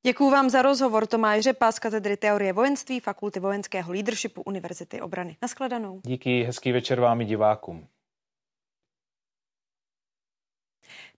[0.04, 1.08] Děkuji vám za rozhovor.
[1.08, 5.38] Tomáš Řepa z katedry teorie vojenství Fakulty vojenského leadershipu Univerzity obrany.
[5.42, 6.02] Naschledanou.
[6.04, 7.88] Díky, hezký večer vám i divákům.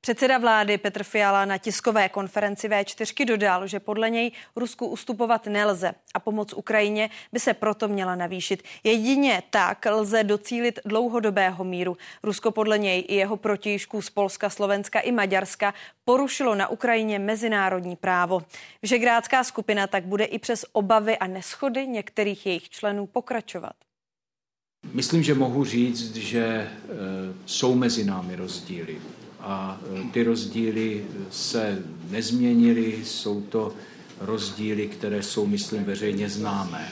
[0.08, 5.94] Předseda vlády Petr Fiala na tiskové konferenci V4 dodal, že podle něj Rusku ustupovat nelze
[6.14, 8.64] a pomoc Ukrajině by se proto měla navýšit.
[8.84, 11.98] Jedině tak lze docílit dlouhodobého míru.
[12.24, 15.74] Rusko podle něj i jeho protižků z Polska, Slovenska i Maďarska
[16.06, 18.42] porušilo na Ukrajině mezinárodní právo.
[18.82, 23.74] Vžegrádská skupina tak bude i přes obavy a neschody některých jejich členů pokračovat.
[24.94, 26.70] Myslím, že mohu říct, že e,
[27.46, 28.98] jsou mezi námi rozdíly
[29.48, 33.74] a e, ty rozdíly se nezměnily, jsou to
[34.20, 36.90] rozdíly, které jsou, myslím, veřejně známé.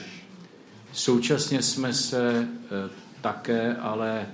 [0.92, 2.46] Současně jsme se e,
[3.20, 4.26] také, ale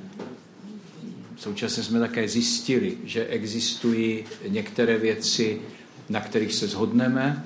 [1.36, 5.60] současně jsme také zjistili, že existují některé věci,
[6.08, 7.44] na kterých se shodneme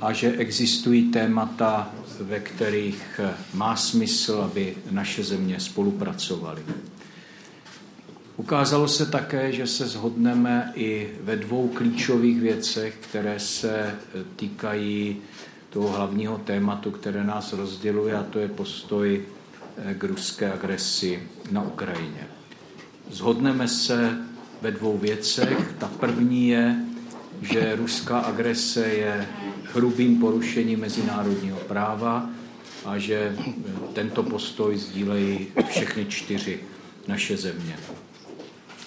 [0.00, 3.20] a že existují témata, ve kterých
[3.54, 6.62] má smysl, aby naše země spolupracovaly.
[8.36, 13.94] Ukázalo se také, že se shodneme i ve dvou klíčových věcech, které se
[14.36, 15.16] týkají
[15.70, 19.22] toho hlavního tématu, které nás rozděluje, a to je postoj
[19.98, 22.26] k ruské agresi na Ukrajině.
[23.10, 24.18] Zhodneme se
[24.62, 25.74] ve dvou věcech.
[25.78, 26.76] Ta první je,
[27.42, 29.26] že ruská agrese je
[29.74, 32.30] hrubým porušením mezinárodního práva
[32.84, 33.36] a že
[33.92, 36.60] tento postoj sdílejí všechny čtyři
[37.08, 37.76] naše země.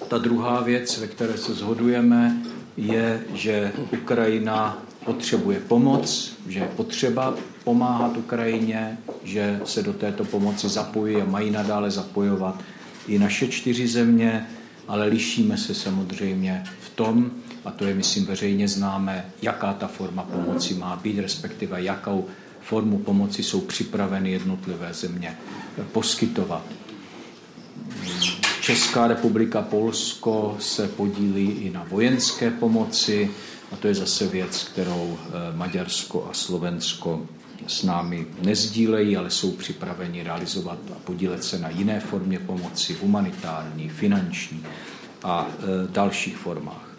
[0.08, 2.38] Ta druhá věc, ve které se shodujeme,
[2.78, 7.34] je, že Ukrajina potřebuje pomoc, že je potřeba
[7.64, 12.62] pomáhat Ukrajině, že se do této pomoci zapojí a mají nadále zapojovat
[13.08, 14.48] i naše čtyři země,
[14.88, 17.32] ale lišíme se samozřejmě v tom,
[17.66, 22.28] a to je, myslím, veřejně známé, jaká ta forma pomoci má být, respektive jakou
[22.62, 25.38] formu pomoci jsou připraveny jednotlivé země
[25.92, 26.64] poskytovat.
[28.70, 33.32] Česká republika, Polsko se podílí i na vojenské pomoci
[33.72, 37.28] a to je zase věc, kterou eh, Maďarsko a Slovensko
[37.68, 43.90] s námi nezdílejí, ale jsou připraveni realizovat a podílet se na jiné formě pomoci, humanitární,
[43.90, 44.64] finanční
[45.24, 46.90] a e, dalších formách.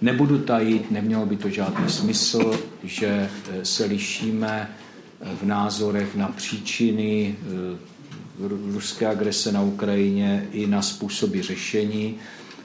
[0.00, 4.70] Nebudu tajit, nemělo by to žádný smysl, že e, se lišíme
[5.40, 7.36] v názorech na příčiny
[8.72, 12.18] ruské agrese na Ukrajině i na způsoby řešení,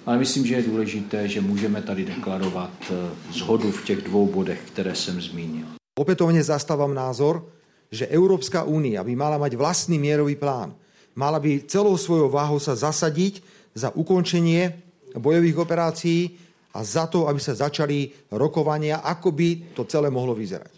[0.05, 2.91] ale myslím, že je důležité, že můžeme tady deklarovat
[3.31, 5.65] zhodu v těch dvou bodech, které jsem zmínil.
[5.99, 7.45] Opätovne zastávam názor,
[7.91, 10.73] že Európska únia by mala mať vlastný mierový plán.
[11.13, 13.43] Mala by celou svojou váhou sa zasadiť
[13.75, 14.79] za ukončenie
[15.13, 16.39] bojových operácií
[16.71, 20.71] a za to, aby sa začali rokovania, ako by to celé mohlo vyzerať.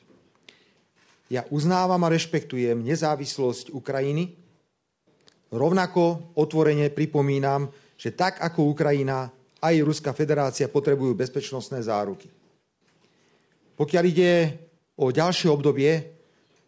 [1.30, 4.43] Ja uznávam a rešpektujem nezávislosť Ukrajiny.
[5.54, 9.30] Rovnako otvorene pripomínam, že tak ako Ukrajina,
[9.62, 12.28] aj Ruská federácia potrebujú bezpečnostné záruky.
[13.78, 14.32] Pokiaľ ide
[14.98, 15.92] o ďalšie obdobie,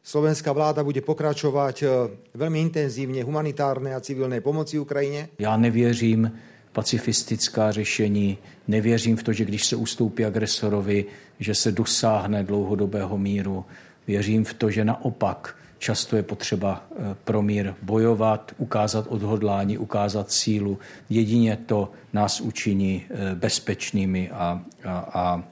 [0.06, 1.90] slovenská vláda bude pokračovat eh,
[2.34, 5.30] velmi intenzivně humanitárné a civilné pomoci Ukrajině.
[5.40, 6.32] Já nevěřím
[6.72, 11.06] pacifistická řešení, nevěřím v to, že když se ustoupí agresorovi,
[11.40, 13.66] že se dosáhne dlouhodobého míru.
[14.08, 20.32] Věřím v to, že naopak často je potřeba eh, pro mír bojovat, ukázat odhodlání, ukázat
[20.32, 20.80] sílu.
[21.10, 25.44] Jedině to nás učiní eh, bezpečnými a, a, a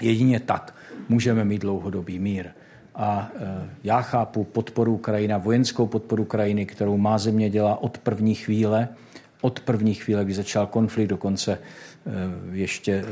[0.00, 0.74] jedině tak
[1.08, 2.46] můžeme mít dlouhodobý mír.
[2.94, 8.34] A e, já chápu podporu Ukrajina, vojenskou podporu Ukrajiny, kterou má země dělá od první
[8.34, 8.88] chvíle,
[9.40, 11.58] od první chvíle, kdy začal konflikt, dokonce
[12.52, 13.04] ještě e,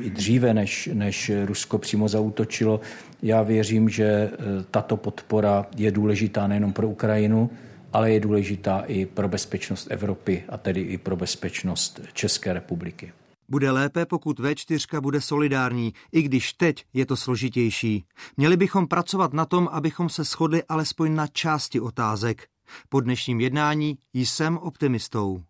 [0.00, 2.80] i dříve, než, než Rusko přímo zautočilo.
[3.22, 4.30] Já věřím, že
[4.70, 7.50] tato podpora je důležitá nejenom pro Ukrajinu,
[7.92, 13.12] ale je důležitá i pro bezpečnost Evropy a tedy i pro bezpečnost České republiky.
[13.48, 18.04] Bude lépe, pokud V4 bude solidární, i když teď je to složitější.
[18.36, 22.46] Měli bychom pracovat na tom, abychom se shodli alespoň na části otázek.
[22.88, 25.42] Po dnešním jednání jsem optimistou.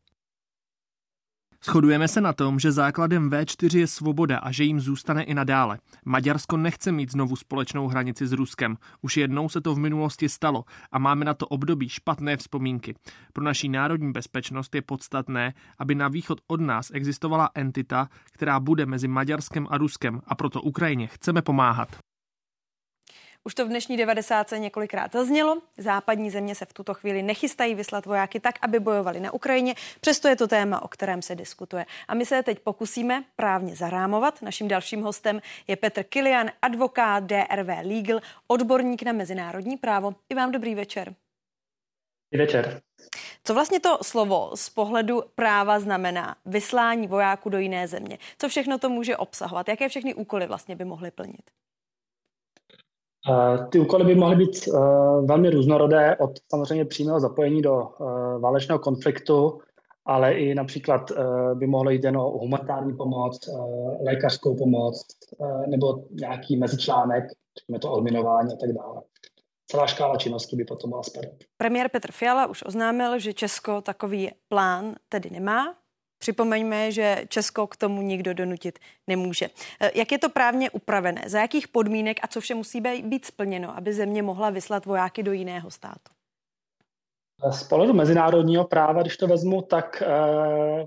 [1.65, 5.79] Shodujeme se na tom, že základem V4 je svoboda a že jim zůstane i nadále.
[6.05, 8.77] Maďarsko nechce mít znovu společnou hranici s Ruskem.
[9.03, 12.95] Už jednou se to v minulosti stalo a máme na to období špatné vzpomínky.
[13.33, 18.87] Pro naší národní bezpečnost je podstatné, aby na východ od nás existovala entita, která bude
[18.87, 22.08] mezi Maďarskem a Ruskem a proto Ukrajině chceme pomáhat.
[23.49, 24.51] Už to v dnešní 90.
[24.59, 25.63] několikrát zaznělo.
[25.79, 29.75] Západní země se v tuto chvíli nechystají vyslat vojáky tak, aby bojovali na Ukrajině.
[30.01, 31.87] Přesto je to téma, o kterém se diskutuje.
[32.09, 34.43] A my se teď pokusíme právně zarámovat.
[34.43, 40.15] Naším dalším hostem je Petr Kilian, advokát DRV Legal, odborník na mezinárodní právo.
[40.29, 41.15] I vám dobrý večer.
[42.33, 42.81] Dobrý večer.
[43.45, 48.19] Co vlastně to slovo z pohledu práva znamená vyslání vojáků do jiné země?
[48.39, 49.69] Co všechno to může obsahovat?
[49.69, 51.51] Jaké všechny úkoly vlastně by mohly plnit?
[53.71, 54.69] Ty úkoly by mohly být
[55.25, 57.89] velmi různorodé od samozřejmě přímého zapojení do
[58.39, 59.61] válečného konfliktu,
[60.07, 61.13] ale i například
[61.55, 63.51] by mohlo jít jen o humanitární pomoc,
[64.07, 65.07] lékařskou pomoc
[65.67, 67.25] nebo nějaký mezičlánek,
[67.59, 69.03] řekněme to odminování a tak dále.
[69.71, 71.33] Celá škála činností by potom mohla spadat.
[71.57, 75.75] Premiér Petr Fiala už oznámil, že Česko takový plán tedy nemá.
[76.19, 79.49] Připomeňme, že Česko k tomu nikdo donutit nemůže.
[79.95, 81.23] Jak je to právně upravené?
[81.27, 85.33] Za jakých podmínek a co vše musí být splněno, aby země mohla vyslat vojáky do
[85.33, 86.19] jiného státu?
[87.51, 90.07] Z pohledu mezinárodního práva, když to vezmu, tak eh,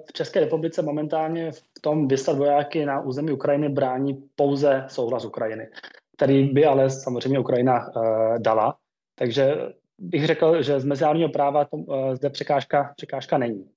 [0.05, 5.69] v České republice momentálně v tom vyslat vojáky na území Ukrajiny brání pouze souhlas Ukrajiny,
[6.15, 8.77] který by ale samozřejmě Ukrajina eh, dala.
[9.15, 9.55] Takže
[9.97, 11.67] bych řekl, že z mezinárodního práva
[12.13, 13.69] zde překážka, překážka není.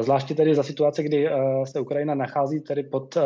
[0.00, 1.28] Zvláště tedy za situace, kdy
[1.64, 3.18] se Ukrajina nachází tedy pod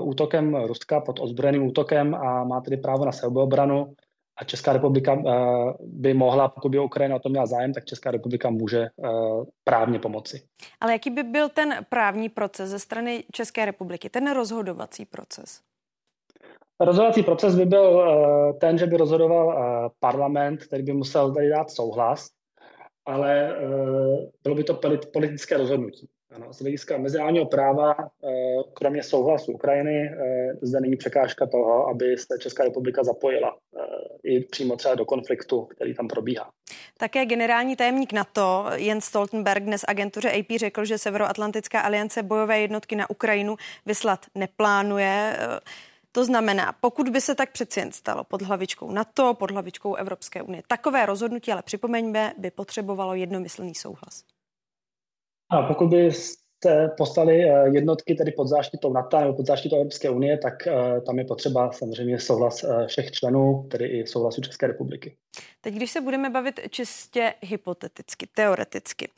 [0.00, 3.94] útokem Ruska, pod ozbrojeným útokem a má tedy právo na sebeobranu,
[4.40, 5.22] a Česká republika
[5.80, 8.86] by mohla, pokud by Ukrajina o tom měla zájem, tak Česká republika může
[9.64, 10.42] právně pomoci.
[10.80, 15.60] Ale jaký by byl ten právní proces ze strany České republiky, ten rozhodovací proces?
[16.80, 18.04] Rozhodovací proces by byl
[18.60, 22.28] ten, že by rozhodoval parlament, který by musel tady dát souhlas,
[23.06, 23.56] ale
[24.42, 24.80] bylo by to
[25.12, 26.08] politické rozhodnutí.
[26.34, 28.28] Ano, z hlediska mezinárodního práva, eh,
[28.72, 33.80] kromě souhlasu Ukrajiny, eh, zde není překážka toho, aby se Česká republika zapojila eh,
[34.24, 36.50] i přímo třeba do konfliktu, který tam probíhá.
[36.98, 42.96] Také generální tajemník NATO Jens Stoltenberg dnes agentuře AP řekl, že Severoatlantická aliance bojové jednotky
[42.96, 45.36] na Ukrajinu vyslat neplánuje.
[46.14, 50.42] To znamená, pokud by se tak přeci jen stalo pod hlavičkou NATO, pod hlavičkou Evropské
[50.42, 54.24] unie, takové rozhodnutí, ale připomeňme, by potřebovalo jednomyslný souhlas.
[55.50, 60.10] A pokud by se poslali eh, jednotky tedy pod záštitou NATO nebo pod záštitou Evropské
[60.10, 64.66] unie, tak eh, tam je potřeba samozřejmě souhlas eh, všech členů, tedy i souhlasu České
[64.66, 65.16] republiky.
[65.60, 69.08] Teď, když se budeme bavit čistě hypoteticky, teoreticky,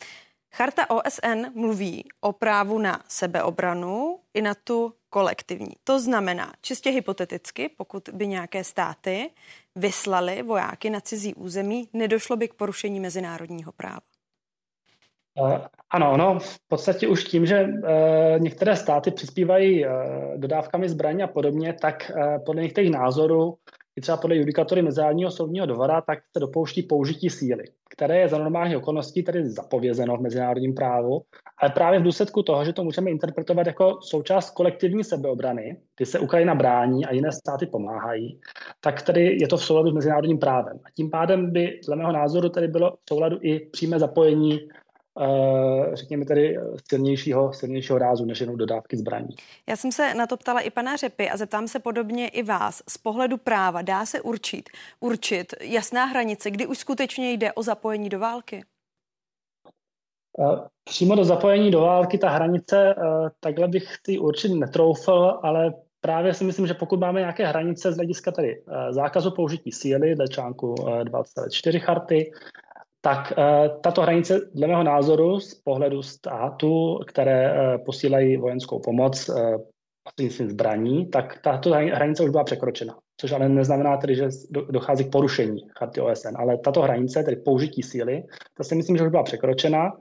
[0.56, 5.72] Charta OSN mluví o právu na sebeobranu i na tu kolektivní.
[5.84, 9.30] To znamená, čistě hypoteticky, pokud by nějaké státy
[9.74, 14.00] vyslali vojáky na cizí území, nedošlo by k porušení mezinárodního práva.
[15.90, 17.80] Ano, no, v podstatě už tím, že uh,
[18.38, 19.92] některé státy přispívají uh,
[20.36, 22.10] dodávkami zbraní a podobně, tak
[22.44, 23.58] podle některých názorů,
[23.96, 28.38] i třeba podle judikatory Mezinárodního soudního dvora, tak se dopouští použití síly, které je za
[28.38, 31.22] normálních okolností tedy zapovězeno v mezinárodním právu,
[31.62, 36.18] ale právě v důsledku toho, že to můžeme interpretovat jako součást kolektivní sebeobrany, kdy se
[36.18, 38.40] Ukrajina brání a jiné státy pomáhají,
[38.80, 40.80] tak tedy je to v souladu s mezinárodním právem.
[40.84, 44.58] A tím pádem by, dle mého názoru, tedy bylo v souladu i přímé zapojení
[45.92, 49.28] řekněme tedy silnějšího, silnějšího rázu než jenom dodávky zbraní.
[49.68, 52.82] Já jsem se na to ptala i pana Řepy a zeptám se podobně i vás.
[52.88, 54.68] Z pohledu práva dá se určit,
[55.00, 58.64] určit jasná hranice, kdy už skutečně jde o zapojení do války?
[60.40, 65.74] Eh, přímo do zapojení do války ta hranice, eh, takhle bych si určit netroufl, ale
[66.00, 70.28] právě si myslím, že pokud máme nějaké hranice z hlediska tady zákazu použití síly dle
[70.28, 70.74] článku
[71.04, 72.32] 24 charty,
[73.06, 79.28] tak eh, tato hranice, dle mého názoru, z pohledu státu, které eh, posílají vojenskou pomoc
[79.28, 79.58] eh,
[80.02, 82.98] prostřednictvím zbraní, tak tato hranice už byla překročena.
[83.20, 86.36] Což ale neznamená tedy, že dochází k porušení charty OSN.
[86.36, 88.22] Ale tato hranice, tedy použití síly,
[88.54, 89.92] to si myslím, že už byla překročena.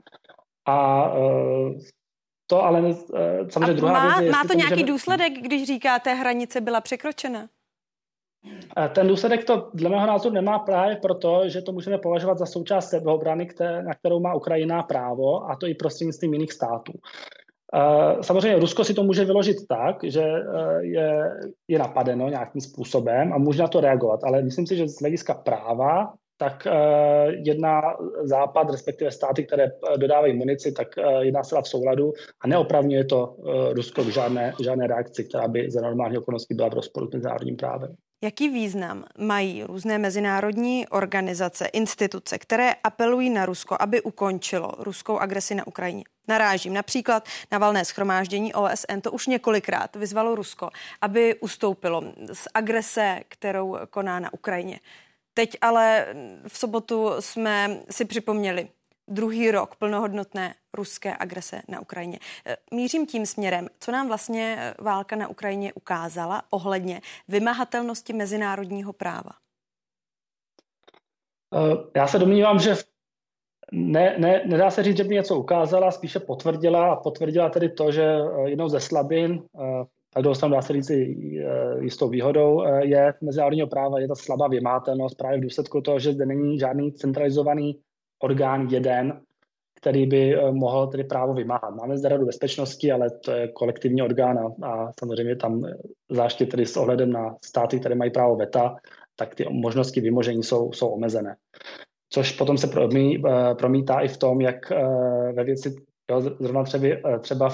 [0.68, 1.08] A
[2.46, 2.94] to ale
[3.48, 4.92] samozřejmě a druhá má, věc je, Má to nějaký můžeme...
[4.92, 7.48] důsledek, když říkáte, hranice byla překročena?
[8.94, 12.88] Ten důsledek to dle mého názoru nemá právě proto, že to můžeme považovat za součást
[12.88, 13.48] sebeobrany,
[13.82, 16.92] na kterou má Ukrajina právo, a to i prostřednictvím jiných států.
[18.20, 20.42] Samozřejmě Rusko si to může vyložit tak, že e,
[20.80, 21.30] je,
[21.68, 25.34] je napadeno nějakým způsobem a může na to reagovat, ale myslím si, že z hlediska
[25.34, 26.70] práva tak e,
[27.44, 27.82] jedna
[28.22, 33.36] západ, respektive státy, které dodávají munici, tak e, jedná se v souladu a neopravňuje to
[33.72, 37.56] Rusko k žádné, žádné reakci, která by za normální okolností byla v rozporu s mezinárodním
[37.56, 37.96] právem.
[38.22, 45.54] Jaký význam mají různé mezinárodní organizace, instituce, které apelují na Rusko, aby ukončilo ruskou agresi
[45.54, 46.04] na Ukrajině?
[46.28, 53.20] Narážím například na valné schromáždění OSN, to už několikrát vyzvalo Rusko, aby ustoupilo z agrese,
[53.28, 54.80] kterou koná na Ukrajině.
[55.34, 56.06] Teď ale
[56.48, 58.68] v sobotu jsme si připomněli
[59.08, 62.18] druhý rok plnohodnotné ruské agrese na Ukrajině.
[62.46, 68.92] E, mířím tím směrem, co nám vlastně e, válka na Ukrajině ukázala ohledně vymahatelnosti mezinárodního
[68.92, 69.30] práva.
[71.54, 72.76] E, já se domnívám, že
[73.72, 77.92] ne, ne, nedá se říct, že by něco ukázala, spíše potvrdila a potvrdila tedy to,
[77.92, 79.42] že jednou ze slabin,
[80.16, 80.90] a druhou stranu dá se říct
[81.80, 86.26] jistou výhodou, je mezinárodního práva, je ta slabá vymátelnost právě v důsledku toho, že zde
[86.26, 87.80] není žádný centralizovaný
[88.18, 89.20] orgán jeden,
[89.80, 91.70] který by mohl tedy právo vymáhat.
[91.70, 95.64] Máme zde radu bezpečnosti, ale to je kolektivní orgán a, a samozřejmě tam
[96.10, 98.76] zvláště tedy s ohledem na státy, které mají právo veta,
[99.16, 101.36] tak ty možnosti vymožení jsou, jsou omezené.
[102.10, 104.84] Což potom se promí, eh, promítá i v tom, jak eh,
[105.32, 105.74] ve věci,
[106.10, 107.48] jo, zrovna třeba, eh, třeba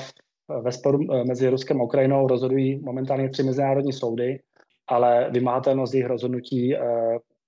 [0.63, 4.41] ve sporu mezi Ruskem a Ukrajinou rozhodují momentálně tři mezinárodní soudy,
[4.87, 6.75] ale vymáhatelnost jejich rozhodnutí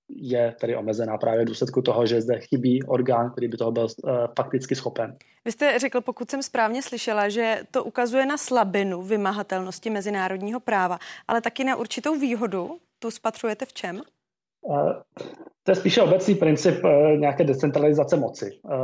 [0.09, 3.87] je tedy omezená právě v důsledku toho, že zde chybí orgán, který by toho byl
[4.37, 5.17] fakticky schopen.
[5.45, 10.99] Vy jste řekl, pokud jsem správně slyšela, že to ukazuje na slabinu vymahatelnosti mezinárodního práva,
[11.29, 14.03] ale taky na určitou výhodu tu spatřujete v čem?
[15.63, 18.51] To je spíše obecný princip eh, nějaké decentralizace moci.
[18.71, 18.77] Eh,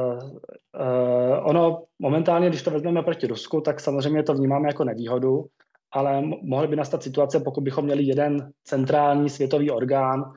[0.75, 5.45] eh, ono momentálně, když to vezmeme proti Rusku, tak samozřejmě to vnímáme jako nevýhodu,
[5.93, 10.33] ale mohly by nastat situace, pokud bychom měli jeden centrální světový orgán,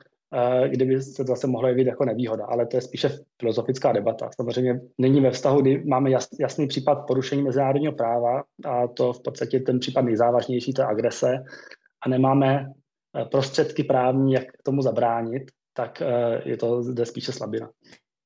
[0.68, 4.30] kdyby se to zase mohlo jevit jako nevýhoda, ale to je spíše filozofická debata.
[4.36, 6.10] Samozřejmě není ve vztahu, kdy máme
[6.40, 11.44] jasný případ porušení mezinárodního práva a to v podstatě ten případ nejzávažnější, to je agrese
[12.06, 12.66] a nemáme
[13.16, 17.70] Eh, prostředky právní, jak tomu zabránit, tak eh, je to zde spíše slabina.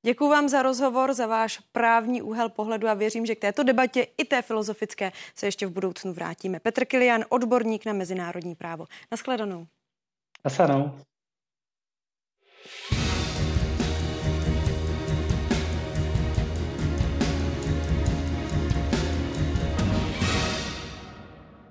[0.06, 4.06] Děkuji vám za rozhovor, za váš právní úhel pohledu a věřím, že k této debatě
[4.18, 6.60] i té filozofické se ještě v budoucnu vrátíme.
[6.60, 8.84] Petr Kilian, odborník na mezinárodní právo.
[9.10, 9.66] Naschledanou.
[10.44, 10.90] Naschledanou.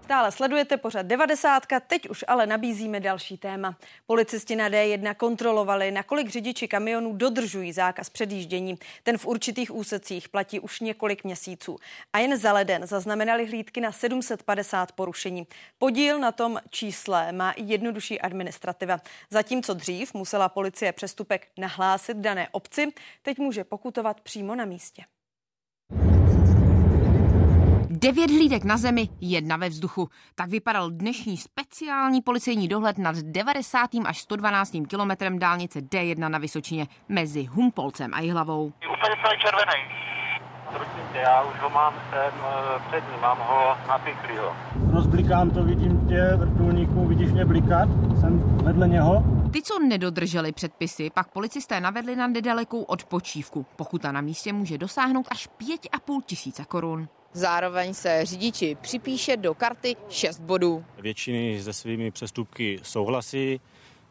[0.08, 3.76] Stále sledujete pořad 90, teď už ale nabízíme další téma.
[4.06, 8.78] Policisti na D1 kontrolovali, nakolik řidiči kamionů dodržují zákaz předjíždění.
[9.04, 11.78] Ten v určitých úsecích platí už několik měsíců.
[12.14, 15.48] A jen za leden zaznamenali hlídky na 750 porušení.
[15.78, 18.98] Podíl na tom čísle má i jednodušší administrativa.
[19.30, 25.04] Zatímco dřív musela policie přestupek nahlásit dané obci, teď může pokutovat přímo na místě.
[28.00, 30.10] Devět hlídek na zemi, jedna ve vzduchu.
[30.36, 33.90] Tak vypadal dnešní speciální policejní dohled nad 90.
[34.06, 34.72] až 112.
[34.90, 38.66] kilometrem dálnice D1 na Vysočině mezi Humpolcem a Jihlavou.
[38.66, 39.82] Úplně červený.
[40.74, 43.78] Prosím tě, já už ho mám sem eh, před ním, mám ho.
[44.92, 47.90] Rozblikám to, vidím tě, vrtulníku, vidíš mě blikat?
[48.20, 49.24] Jsem vedle něho.
[49.54, 53.66] Ty, co nedodrželi předpisy, pak policisté navedli na nedalekou odpočívku.
[53.76, 57.08] Pokuta na místě může dosáhnout až 5,5 tisíce korun.
[57.34, 60.86] Zároveň se řidiči připíše do karty 6 bodů.
[61.02, 63.62] Většiny se svými přestupky souhlasí,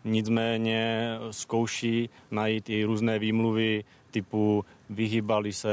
[0.04, 5.70] nicméně zkouší najít i různé výmluvy typu vyhýbali se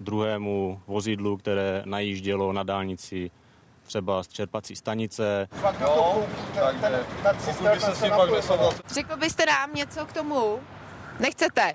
[0.00, 3.30] druhému vozidlu, které najíždělo na dálnici
[3.86, 5.48] třeba z čerpací stanice.
[5.80, 6.24] No,
[8.88, 10.60] Řekl byste nám něco k tomu?
[11.20, 11.74] Nechcete?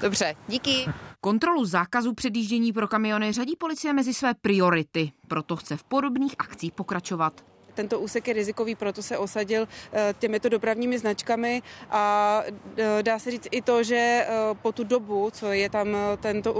[0.00, 0.86] Dobře, díky.
[1.20, 6.72] Kontrolu zákazu předjíždění pro kamiony řadí policie mezi své priority, proto chce v podobných akcích
[6.72, 7.51] pokračovat.
[7.74, 12.42] Tento úsek je rizikový, proto se osadil eh, těmito dopravními značkami a
[12.76, 14.28] eh, dá se říct i to, že eh,
[14.62, 16.52] po tu dobu, co je tam tento,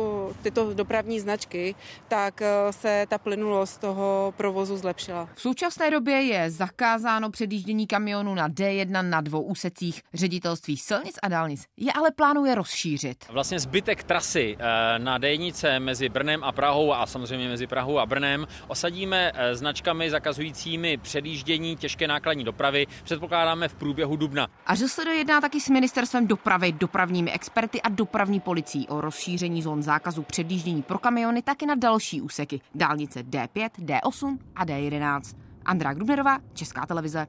[0.42, 1.74] tyto dopravní značky,
[2.08, 5.28] tak se ta plynulost toho provozu zlepšila.
[5.34, 10.02] V současné době je zakázáno předjíždění kamionů na D1 na dvou úsecích.
[10.14, 13.24] Ředitelství silnic a dálnic je ale plánuje rozšířit.
[13.28, 14.56] Vlastně zbytek trasy
[14.98, 20.98] na D1 mezi Brnem a Prahou a samozřejmě mezi Prahou a Brnem osadíme značkami zakazujícími
[21.02, 24.48] předjíždění těžké nákladní dopravy předpokládáme v průběhu dubna.
[24.66, 29.62] A že se dojedná taky s ministerstvem dopravy, dopravními experty a dopravní policií o rozšíření
[29.62, 35.36] zón zákazu předjíždění pro kamiony taky na další úseky dálnice D5, D8 a D11.
[35.64, 37.26] Andrá Grubnerová, Česká televize.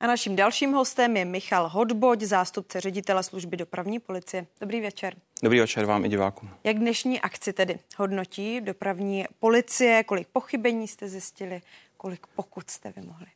[0.00, 4.46] A naším dalším hostem je Michal Hodboď, zástupce ředitele služby dopravní policie.
[4.60, 5.14] Dobrý večer.
[5.42, 6.50] Dobrý večer vám i divákům.
[6.64, 10.04] Jak dnešní akci tedy hodnotí dopravní policie?
[10.04, 11.60] Kolik pochybení jste zjistili?
[12.04, 13.26] Kolik pokud jste vymohli?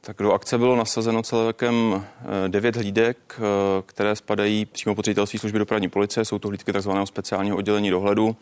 [0.00, 2.04] Tak do akce bylo nasazeno celkem
[2.44, 3.42] eh, devět hlídek, eh,
[3.86, 6.24] které spadají přímo pod ředitelství služby dopravní policie.
[6.24, 6.90] Jsou to hlídky tzv.
[7.04, 8.36] speciálního oddělení dohledu,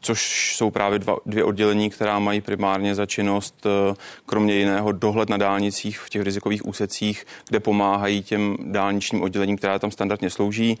[0.00, 3.94] což jsou právě dva, dvě oddělení, která mají primárně za činnost eh,
[4.26, 9.78] kromě jiného dohled na dálnicích v těch rizikových úsecích, kde pomáhají těm dálničním oddělením, která
[9.78, 10.78] tam standardně slouží.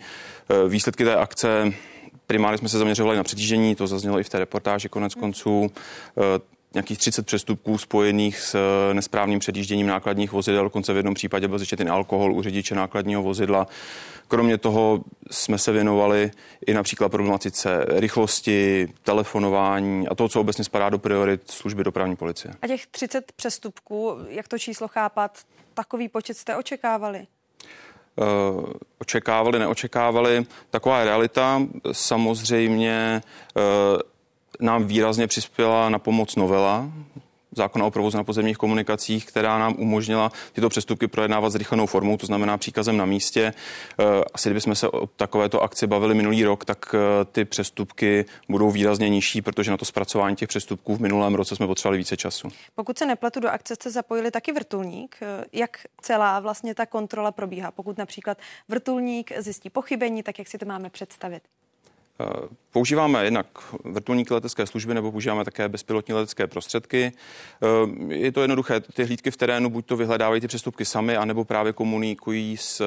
[0.68, 1.72] Výsledky té akce
[2.26, 5.70] Primárně jsme se zaměřovali na přetížení, to zaznělo i v té reportáži konec konců
[6.76, 10.64] nějakých 30 přestupků spojených s eh, nesprávným předjížděním nákladních vozidel.
[10.64, 13.66] Dokonce v jednom případě byl zjištěn alkohol u řidiče nákladního vozidla.
[14.28, 15.00] Kromě toho
[15.30, 16.30] jsme se věnovali
[16.66, 22.54] i například problematice rychlosti, telefonování a toho, co obecně spadá do priorit služby dopravní policie.
[22.62, 25.38] A těch 30 přestupků, jak to číslo chápat,
[25.74, 27.26] takový počet jste očekávali?
[28.16, 28.64] Uh,
[28.98, 30.46] očekávali, neočekávali.
[30.70, 31.62] Taková je realita.
[31.92, 33.22] Samozřejmě
[33.56, 33.62] uh,
[34.60, 36.88] nám výrazně přispěla na pomoc novela
[37.56, 42.26] zákona o provozu na pozemních komunikacích, která nám umožnila tyto přestupky projednávat zrychlenou formou, to
[42.26, 43.52] znamená příkazem na místě.
[43.98, 44.04] Eh,
[44.34, 49.08] asi kdybychom se o takovéto akci bavili minulý rok, tak eh, ty přestupky budou výrazně
[49.08, 52.48] nižší, protože na to zpracování těch přestupků v minulém roce jsme potřebovali více času.
[52.74, 55.16] Pokud se nepletu, do akce jste zapojili taky vrtulník.
[55.22, 57.70] Eh, jak celá vlastně ta kontrola probíhá?
[57.70, 58.38] Pokud například
[58.68, 61.42] vrtulník zjistí pochybení, tak jak si to máme představit?
[62.20, 63.46] Eh, používáme jednak
[63.84, 67.12] vrtulníky letecké služby nebo používáme také bezpilotní letecké prostředky.
[67.62, 71.44] Eh, je to jednoduché, ty hlídky v terénu buď to vyhledávají ty přestupky sami, anebo
[71.44, 72.80] právě komunikují s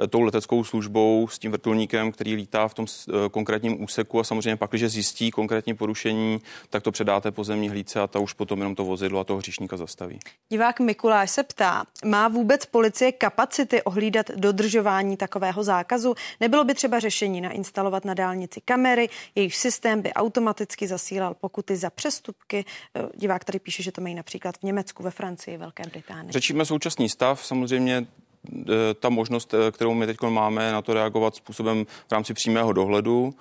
[0.00, 2.86] eh, tou leteckou službou, s tím vrtulníkem, který lítá v tom
[3.30, 6.40] konkrétním úseku a samozřejmě pak, když zjistí konkrétní porušení,
[6.70, 9.76] tak to předáte pozemní hlídce a ta už potom jenom to vozidlo a toho hříšníka
[9.76, 10.18] zastaví.
[10.52, 16.14] Divák Mikuláš se ptá, má vůbec policie kapacity ohlídat dodržování takového zákazu?
[16.40, 21.76] Nebylo by třeba řešení nainstalovat na dálnici dálnici kamery, jejich systém by automaticky zasílal pokuty
[21.76, 22.64] za přestupky.
[22.94, 26.32] Eh, divák tady píše, že to mají například v Německu, ve Francii, Velké Británii.
[26.32, 31.36] Řečíme současný stav, samozřejmě eh, ta možnost, eh, kterou my teď máme, na to reagovat
[31.36, 33.34] způsobem v rámci přímého dohledu.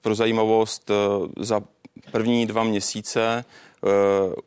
[0.00, 0.90] Pro zajímavost
[1.38, 1.60] za
[2.10, 3.44] první dva měsíce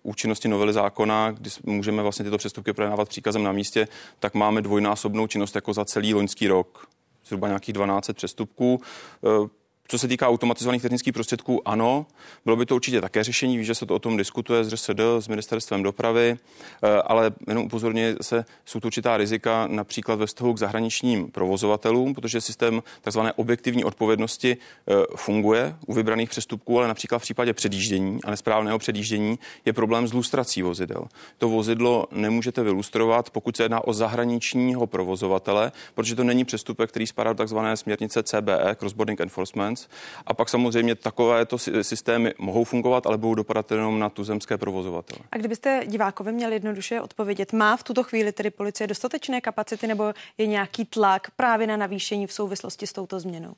[0.03, 3.88] účinnosti novely zákona, kdy můžeme vlastně tyto přestupky projednávat příkazem na místě,
[4.20, 6.88] tak máme dvojnásobnou činnost jako za celý loňský rok
[7.28, 8.82] zhruba nějakých 12 přestupků.
[9.89, 12.05] Co se týká automatizovaných technických prostředků, ano,
[12.45, 13.57] bylo by to určitě také řešení.
[13.57, 16.38] Víš, že se to o tom diskutuje s RSD, s ministerstvem dopravy,
[16.83, 22.13] eh, ale jenom upozorně se, jsou to určitá rizika například ve vztahu k zahraničním provozovatelům,
[22.13, 23.19] protože systém tzv.
[23.35, 29.39] objektivní odpovědnosti eh, funguje u vybraných přestupků, ale například v případě předjíždění a nesprávného předjíždění
[29.65, 31.03] je problém s lustrací vozidel.
[31.38, 37.07] To vozidlo nemůžete vylustrovat, pokud se jedná o zahraničního provozovatele, protože to není přestupek, který
[37.07, 37.57] spadá do tzv.
[37.75, 39.97] směrnice CBE, Cross-Boarding Enforcement, Defense.
[40.25, 45.19] A pak samozřejmě takovéto systémy mohou fungovat, ale budou dopadat jenom na tuzemské provozovatele.
[45.32, 50.13] A kdybyste divákovi měli jednoduše odpovědět, má v tuto chvíli tedy policie dostatečné kapacity nebo
[50.38, 53.53] je nějaký tlak právě na navýšení v souvislosti s touto změnou?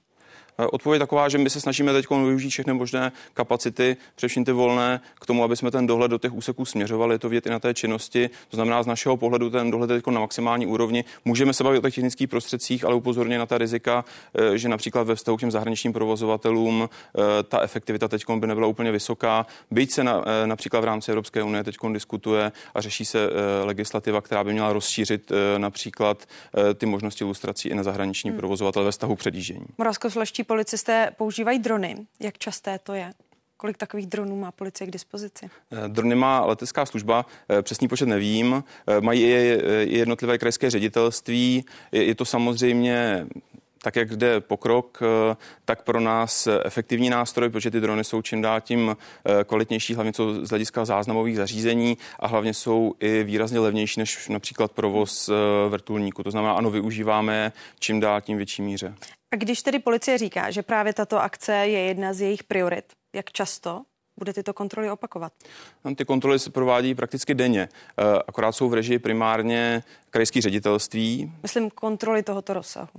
[0.59, 5.01] Eh, odpověď taková, že my se snažíme teď využít všechny možné kapacity, především ty volné,
[5.21, 7.73] k tomu, aby jsme ten dohled do těch úseků směřovali, to vidět i na té
[7.73, 8.29] činnosti.
[8.49, 11.03] To znamená, z našeho pohledu ten dohled je teď na maximální úrovni.
[11.25, 14.05] Můžeme se bavit o těch technických prostředcích, ale upozorně na ta rizika,
[14.35, 18.67] eh, že například ve vztahu k těm zahraničním provozovatelům eh, ta efektivita teď by nebyla
[18.67, 19.45] úplně vysoká.
[19.71, 23.29] Byť se na, například v rámci Evropské unie teď diskutuje a řeší se
[23.63, 26.25] legislativa, která by měla rozšířit například
[26.75, 28.39] ty možnosti ilustrací i na zahraniční hmm.
[28.39, 29.65] provozovatele ve vztahu k předjíždění
[30.49, 31.97] policisté používají drony.
[32.19, 33.13] Jak časté to je?
[33.57, 35.49] Kolik takových dronů má policie k dispozici?
[35.71, 38.63] Eh, drony má letecká služba, eh, přesný počet nevím.
[38.87, 39.59] Eh, mají i
[39.97, 41.65] jednotlivé krajské ředitelství.
[41.91, 43.27] Je to samozřejmě
[43.83, 44.99] tak jak jde pokrok,
[45.65, 48.97] tak pro nás efektivní nástroj, protože ty drony jsou čím dál tím
[49.43, 54.71] kvalitnější, hlavně co z hlediska záznamových zařízení a hlavně jsou i výrazně levnější než například
[54.71, 55.29] provoz
[55.69, 56.23] vrtulníku.
[56.23, 58.95] To znamená, ano, využíváme čím dál tím větší míře.
[59.31, 63.31] A když tedy policie říká, že právě tato akce je jedna z jejich priorit, jak
[63.31, 63.83] často
[64.17, 65.33] bude tyto kontroly opakovat?
[65.95, 71.31] Ty kontroly se provádí prakticky denně, eh, akorát jsou v režii primárně krajských ředitelství.
[71.41, 72.89] Myslím kontroly tohoto rozsahu.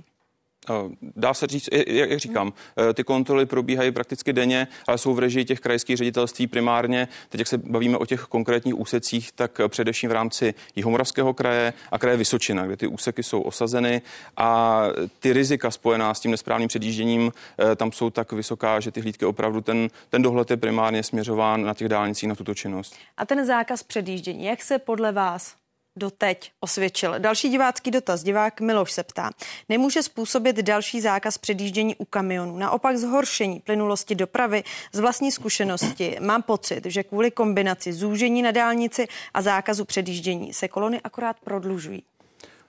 [1.01, 2.53] Dá se říct, jak říkám,
[2.89, 7.07] eh, ty kontroly probíhají prakticky denně, ale jsou v režii těch krajských ředitelství primárně.
[7.29, 11.99] Teď, jak se bavíme o těch konkrétních úsecích, tak především v rámci Jihomoravského kraje a
[11.99, 14.01] kraje Vysočina, kde ty úseky jsou osazeny
[14.37, 14.81] a
[15.19, 19.25] ty rizika spojená s tím nesprávným předjížděním eh, tam jsou tak vysoká, že ty hlídky
[19.25, 22.95] opravdu ten, ten dohled je primárně směřován na těch dálnicích na tuto činnost.
[23.17, 25.60] A ten zákaz předjíždění, jak se podle vás
[25.95, 27.19] doteď osvědčil.
[27.19, 28.23] Další divácký dotaz.
[28.23, 29.29] Divák Miloš se ptá.
[29.69, 32.57] Nemůže způsobit další zákaz předjíždění u kamionů.
[32.57, 34.63] Naopak zhoršení plynulosti dopravy
[34.93, 36.17] z vlastní zkušenosti.
[36.21, 42.03] Mám pocit, že kvůli kombinaci zúžení na dálnici a zákazu předjíždění se kolony akorát prodlužují.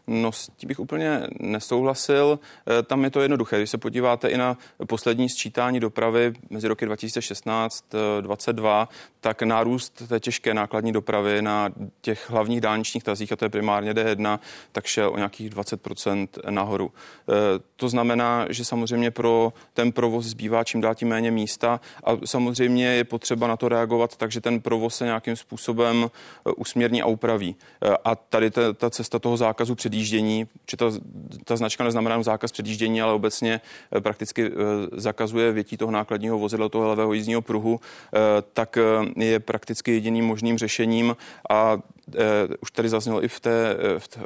[0.06, 2.38] No, s tím bych úplně nesouhlasil.
[2.78, 3.58] Eh, tam je to jednoduché.
[3.58, 8.88] Když se podíváte i na poslední sčítání dopravy mezi roky 2016-2022,
[9.20, 13.92] tak nárůst té těžké nákladní dopravy na těch hlavních dálničních tazích, a to je primárně
[13.92, 14.38] D1,
[14.72, 16.92] tak šel o nějakých 20% nahoru.
[16.92, 17.32] Eh,
[17.76, 22.86] to znamená, že samozřejmě pro ten provoz zbývá čím dál tím méně místa a samozřejmě
[22.86, 26.10] je potřeba na to reagovat tak, že ten provoz se nějakým způsobem
[26.46, 27.56] eh, usměrní a upraví.
[28.04, 30.46] A tady ta, ta cesta toho zákazu při předjíždění.
[30.66, 30.86] Či ta,
[31.44, 33.60] ta značka neznamená zákaz předjíždění, ale obecně
[34.00, 34.50] prakticky
[34.92, 37.80] zakazuje větí toho nákladního vozidla, toho levého jízdního pruhu,
[38.52, 38.78] tak
[39.16, 41.16] je prakticky jediným možným řešením
[41.50, 41.78] a
[42.60, 43.76] už tady zaznělo i v, té,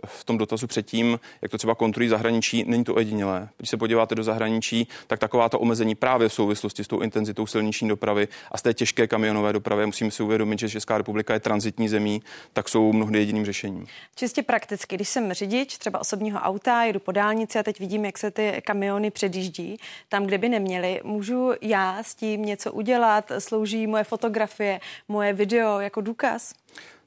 [0.05, 3.49] v tom dotazu předtím, jak to třeba kontrolují zahraničí, není to ojedinělé.
[3.57, 7.47] Když se podíváte do zahraničí, tak taková ta omezení právě v souvislosti s tou intenzitou
[7.47, 11.41] silniční dopravy a z té těžké kamionové dopravy, musíme si uvědomit, že Česká republika je
[11.41, 12.23] transitní zemí,
[12.53, 13.87] tak jsou mnohdy jediným řešením.
[14.15, 18.19] Čistě prakticky, když jsem řidič třeba osobního auta, jedu po dálnici a teď vidím, jak
[18.19, 19.77] se ty kamiony předjíždí
[20.09, 23.33] tam, kde by neměly, můžu já s tím něco udělat?
[23.39, 26.55] Slouží moje fotografie, moje video jako důkaz?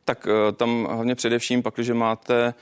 [0.10, 2.54] Tak eh, tam hlavně především pak, když máte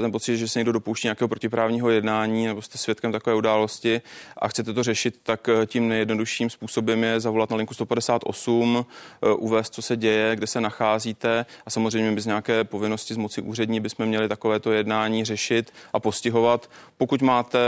[0.00, 4.00] ten pocit, že se někdo dopouští nějakého protiprávního jednání nebo jste svědkem takové události
[4.36, 8.86] a chcete to řešit, tak eh, tím nejjednodušším způsobem je zavolat na linku 158,
[9.22, 13.42] eh, uvést, co se děje, kde se nacházíte a samozřejmě bez nějaké povinnosti z moci
[13.42, 16.70] úřední bychom měli takovéto jednání řešit a postihovat.
[16.96, 17.58] Pokud máte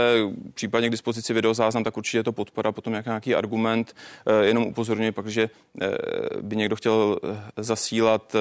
[0.53, 3.95] případně k dispozici videozáznam, tak určitě je to podpora, potom jak nějaký argument.
[4.41, 5.49] Jenom upozorňuji pak, že
[6.41, 7.19] by někdo chtěl
[7.57, 8.35] zasílat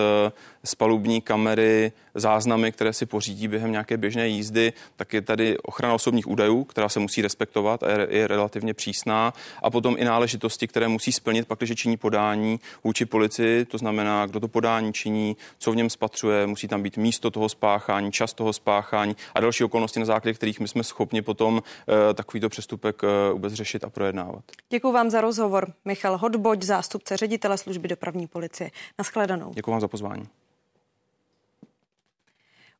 [0.65, 5.95] z palubní kamery záznamy, které si pořídí během nějaké běžné jízdy, tak je tady ochrana
[5.95, 9.33] osobních údajů, která se musí respektovat a je, je relativně přísná.
[9.63, 14.27] A potom i náležitosti, které musí splnit, pak, když činí podání vůči policii, to znamená,
[14.27, 18.35] kdo to podání činí, co v něm spatřuje, musí tam být místo toho spáchání, čas
[18.35, 23.05] toho spáchání a další okolnosti, na základě kterých my jsme schopni potom e, takovýto přestupek
[23.05, 24.45] e, vůbec řešit a projednávat.
[24.71, 25.73] Děkuji vám za rozhovor.
[25.85, 28.71] Michal Hodboť, zástupce ředitele služby dopravní policie.
[28.99, 29.51] Naschledanou.
[29.55, 30.42] Děkuji vám za pozvání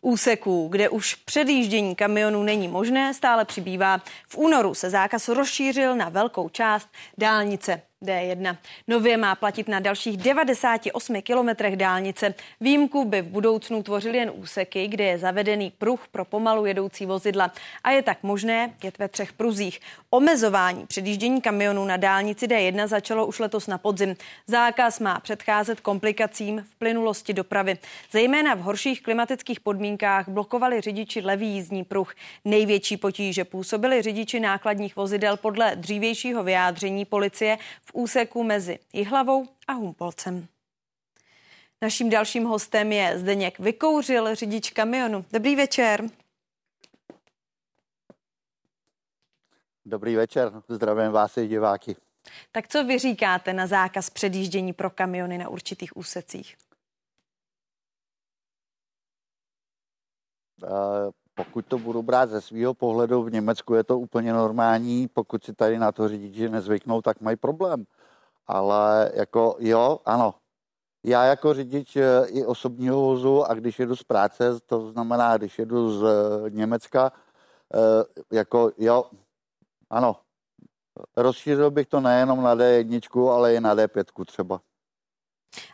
[0.03, 3.99] úseků, kde už předjíždění kamionů není možné, stále přibývá.
[4.29, 6.89] V únoru se zákaz rozšířil na velkou část
[7.19, 8.57] dálnice D1.
[8.89, 12.35] Nově má platit na dalších 98 kilometrech dálnice.
[12.61, 17.53] Výjimku by v budoucnu tvořily jen úseky, kde je zavedený pruh pro pomalu jedoucí vozidla
[17.85, 19.81] a je tak možné jet ve třech pruzích.
[20.11, 24.17] Omezování předjíždění kamionů na dálnici D1 začalo už letos na podzim.
[24.47, 27.79] Zákaz má předcházet komplikacím v plynulosti dopravy.
[28.13, 32.15] Zejména v horších klimatických podmínkách blokovali řidiči levý jízdní pruh.
[32.45, 39.73] Největší potíže působili řidiči nákladních vozidel podle dřívějšího vyjádření policie v úseku mezi Jihlavou a
[39.73, 40.47] Humpolcem.
[41.83, 45.25] Naším dalším hostem je Zdeněk Vykouřil, řidič kamionu.
[45.33, 46.05] Dobrý večer.
[49.85, 51.97] Dobrý večer, zdravím vás i diváky.
[52.53, 56.57] Tak co vy říkáte na zákaz předjíždění pro kamiony na určitých úsecích?
[60.63, 65.45] Uh, pokud to budu brát ze svého pohledu, v Německu je to úplně normální, pokud
[65.45, 67.85] si tady na to řidiči nezvyknou, tak mají problém.
[68.47, 70.35] Ale jako jo, ano,
[71.05, 75.59] já jako řidič eh, i osobního vozu a když jedu z práce, to znamená, když
[75.59, 77.13] jedu z eh, Německa,
[77.75, 79.05] eh, jako jo,
[79.91, 80.17] ano,
[81.17, 84.61] rozšířil bych to nejenom na D1, ale i na D5 třeba.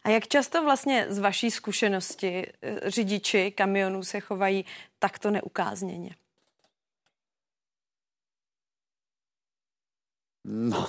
[0.04, 4.64] A jak často vlastně z vaší zkušenosti eh, řidiči kamionů se chovají
[4.98, 6.16] takto neukázněně?
[10.44, 10.86] No,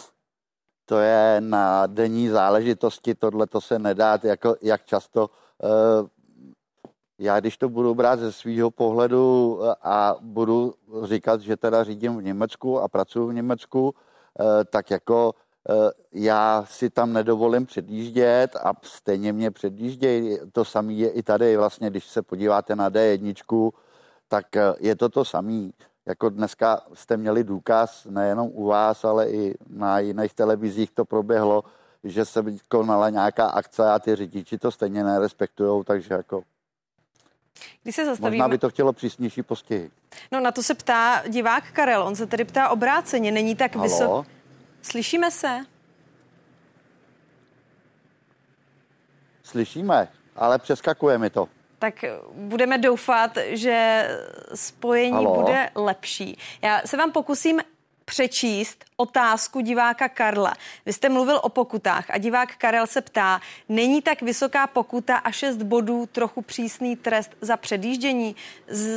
[0.86, 5.30] to je na denní záležitosti, tohle to se nedá, jako, jak často.
[5.64, 6.10] Eh,
[7.20, 10.74] já když to budu brát ze svého pohledu eh, a budu
[11.04, 13.96] říkat, že teda řídím v Německu a pracuji v Německu,
[14.70, 15.34] tak jako
[16.12, 20.38] já si tam nedovolím předjíždět a stejně mě předjíždějí.
[20.52, 21.58] To samé je i tady.
[21.58, 23.72] Vlastně, když se podíváte na D1,
[24.28, 25.70] tak eh, je to to samé.
[26.06, 31.64] Jako dneska jste měli důkaz nejenom u vás, ale i na jiných televizích to proběhlo,
[32.04, 36.44] že se konala nějaká akce a ty řidiči to stejně nerespektují, takže jako
[37.84, 38.38] když se zastavíme...
[38.38, 39.92] Možná by to chtělo přísnější postihy.
[40.32, 44.39] No na to se ptá divák Karel, on se tedy ptá obráceně, není tak vysoký.
[44.82, 45.66] Slyšíme se?
[49.44, 51.50] Slyšíme, ale přeskakuje mi to.
[51.80, 54.08] Tak budeme doufat, že
[54.54, 55.42] spojení Halo?
[55.42, 56.38] bude lepší.
[56.62, 57.62] Já se vám pokusím
[58.06, 60.54] přečíst otázku diváka Karla.
[60.86, 65.32] Vy jste mluvil o pokutách a divák Karel se ptá, není tak vysoká pokuta a
[65.32, 68.36] 6 bodů trochu přísný trest za předjíždění?
[68.68, 68.90] Z...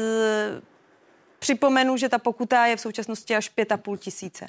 [1.38, 4.48] Připomenu, že ta pokuta je v současnosti až 5,5 tisíce.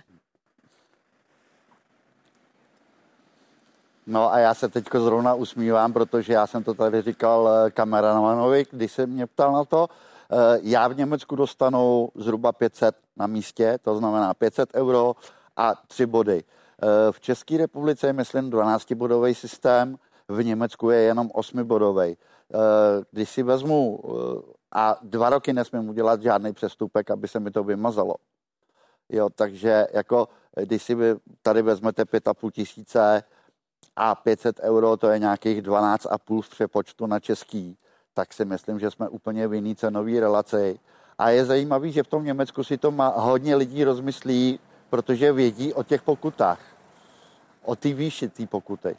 [4.07, 8.65] No a já se teď zrovna usmívám, protože já jsem to tady říkal eh, kameramanovi,
[8.71, 9.87] když se mě ptal na to.
[10.31, 15.15] Eh, já v Německu dostanu zhruba 500 na místě, to znamená 500 euro
[15.57, 16.43] a 3 body.
[16.43, 19.95] Eh, v České republice je, myslím, 12-bodový systém,
[20.27, 22.17] v Německu je jenom 8-bodový.
[23.11, 23.99] Když si vezmu
[24.71, 28.15] a dva roky nesmím udělat žádný přestupek, aby se mi to vymazalo.
[29.09, 30.97] Jo, takže jako když si
[31.41, 33.23] tady vezmete 5,5 tisíce
[33.95, 37.77] a 500 euro, to je nějakých 12,5 v přepočtu na český,
[38.13, 40.79] tak si myslím, že jsme úplně v jiný cenový relaci.
[41.17, 44.59] A je zajímavý, že v tom Německu si to má, hodně lidí rozmyslí,
[44.89, 46.59] protože vědí o těch pokutách,
[47.63, 48.95] o ty výši té pokuty.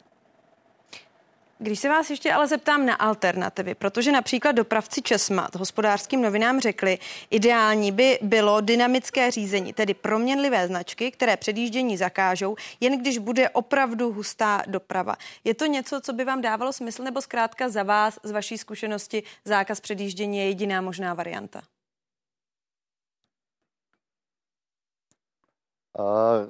[1.57, 6.97] Když se vás ještě ale zeptám na alternativy, protože například dopravci Česmat hospodářským novinám řekli,
[7.29, 14.11] ideální by bylo dynamické řízení, tedy proměnlivé značky, které předjíždění zakážou, jen když bude opravdu
[14.11, 15.15] hustá doprava.
[15.43, 19.23] Je to něco, co by vám dávalo smysl, nebo zkrátka za vás, z vaší zkušenosti,
[19.45, 21.61] zákaz předjíždění je jediná možná varianta?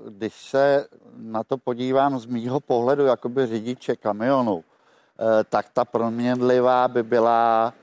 [0.10, 0.88] Když se
[1.18, 4.64] na to podívám z mýho pohledu, jakoby řidiče kamionu,
[5.50, 7.74] tak ta proměnlivá by byla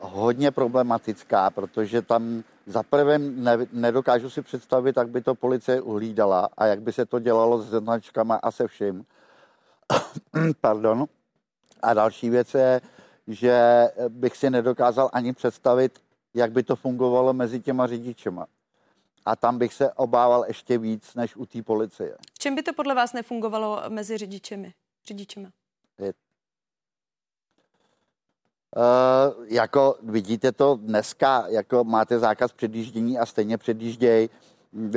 [0.00, 6.48] hodně problematická, protože tam za prvé ne, nedokážu si představit, jak by to policie uhlídala
[6.56, 9.04] a jak by se to dělalo s značkama a se vším.
[10.60, 11.06] Pardon.
[11.82, 12.80] A další věc je,
[13.26, 15.98] že bych si nedokázal ani představit,
[16.34, 18.46] jak by to fungovalo mezi těma řidičema.
[19.26, 22.16] A tam bych se obával ještě víc než u té policie.
[22.34, 24.74] V čem by to podle vás nefungovalo mezi řidičemi?
[25.06, 25.48] řidičema?
[25.98, 26.12] Je
[28.76, 34.28] Uh, jako vidíte to dneska, jako máte zákaz předjíždění a stejně předjížděj,
[34.72, 34.90] uh,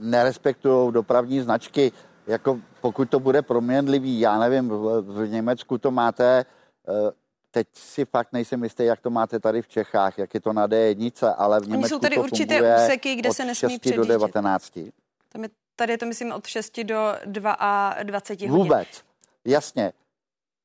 [0.00, 1.92] nerespektují dopravní značky,
[2.26, 6.44] jako pokud to bude proměnlivý, já nevím, v, v Německu to máte,
[6.88, 7.10] uh,
[7.50, 10.68] teď si fakt nejsem jistý, jak to máte tady v Čechách, jak je to na
[10.68, 13.96] D1, ale v Německu Oni jsou tady to určité úseky, kde se nesmí předjíždět.
[13.96, 14.78] do 19.
[15.28, 18.50] Tam je, tady je to, myslím, od 6 do 2 a 20 hodin.
[18.50, 18.88] Vůbec,
[19.44, 19.92] jasně.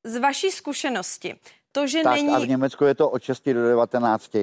[0.04, 1.38] Z vaší zkušenosti,
[1.72, 2.34] to, že tak není...
[2.34, 4.36] a v Německu je to od 6 do 19.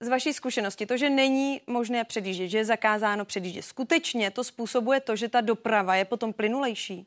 [0.00, 5.00] Z vaší zkušenosti, to, že není možné předjíždět, že je zakázáno předjíždět, skutečně to způsobuje
[5.00, 7.06] to, že ta doprava je potom plynulejší?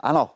[0.00, 0.30] Ano,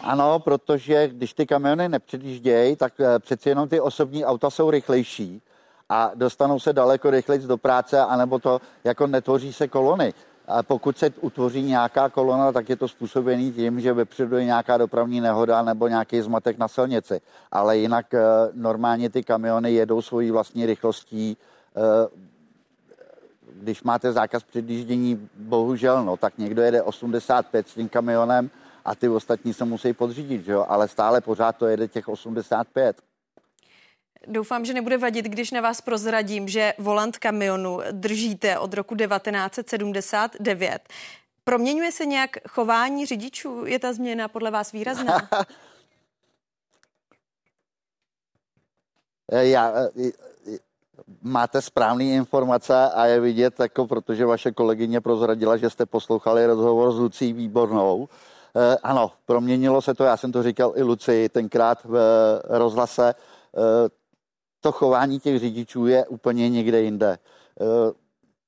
[0.00, 5.42] ano, protože když ty kamiony nepředjíždějí, tak eh, přeci jenom ty osobní auta jsou rychlejší
[5.88, 10.14] a dostanou se daleko rychleji do práce, anebo to jako netvoří se kolony.
[10.46, 14.76] A pokud se utvoří nějaká kolona, tak je to způsobený tím, že vepředu je nějaká
[14.76, 17.20] dopravní nehoda nebo nějaký zmatek na silnici.
[17.52, 18.20] Ale jinak eh,
[18.52, 21.36] normálně ty kamiony jedou svojí vlastní rychlostí.
[21.76, 22.24] Eh,
[23.54, 28.50] když máte zákaz předjíždění, bohužel, no, tak někdo jede 85 s tím kamionem
[28.84, 30.66] a ty ostatní se musí podřídit, že jo?
[30.68, 32.96] ale stále pořád to jede těch 85.
[34.26, 40.88] Doufám, že nebude vadit, když na vás prozradím, že volant kamionu držíte od roku 1979.
[41.44, 43.66] Proměňuje se nějak chování řidičů?
[43.66, 45.28] Je ta změna podle vás výrazná?
[49.32, 50.10] Já, eh,
[51.22, 56.92] máte správné informace a je vidět, jako protože vaše kolegyně prozradila, že jste poslouchali rozhovor
[56.92, 58.08] s Lucí Výbornou.
[58.56, 61.98] Eh, ano, proměnilo se to, já jsem to říkal i Luci tenkrát v
[62.44, 63.14] rozhlase.
[63.14, 63.88] Eh,
[64.64, 67.10] to chování těch řidičů je úplně někde jinde.
[67.10, 67.18] E,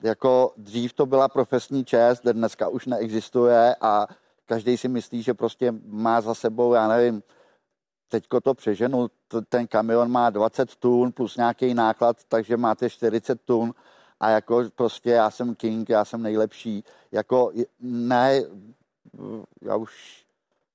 [0.08, 4.06] jako dřív to byla profesní čest, dneska už neexistuje a
[4.46, 7.22] každý si myslí, že prostě má za sebou, já nevím,
[8.08, 9.08] teďko to přeženu,
[9.48, 13.74] ten kamion má 20 tun plus nějaký náklad, takže máte 40 tun
[14.20, 16.84] a jako prostě já jsem king, já jsem nejlepší.
[17.12, 18.42] Jako ne,
[19.62, 20.24] já už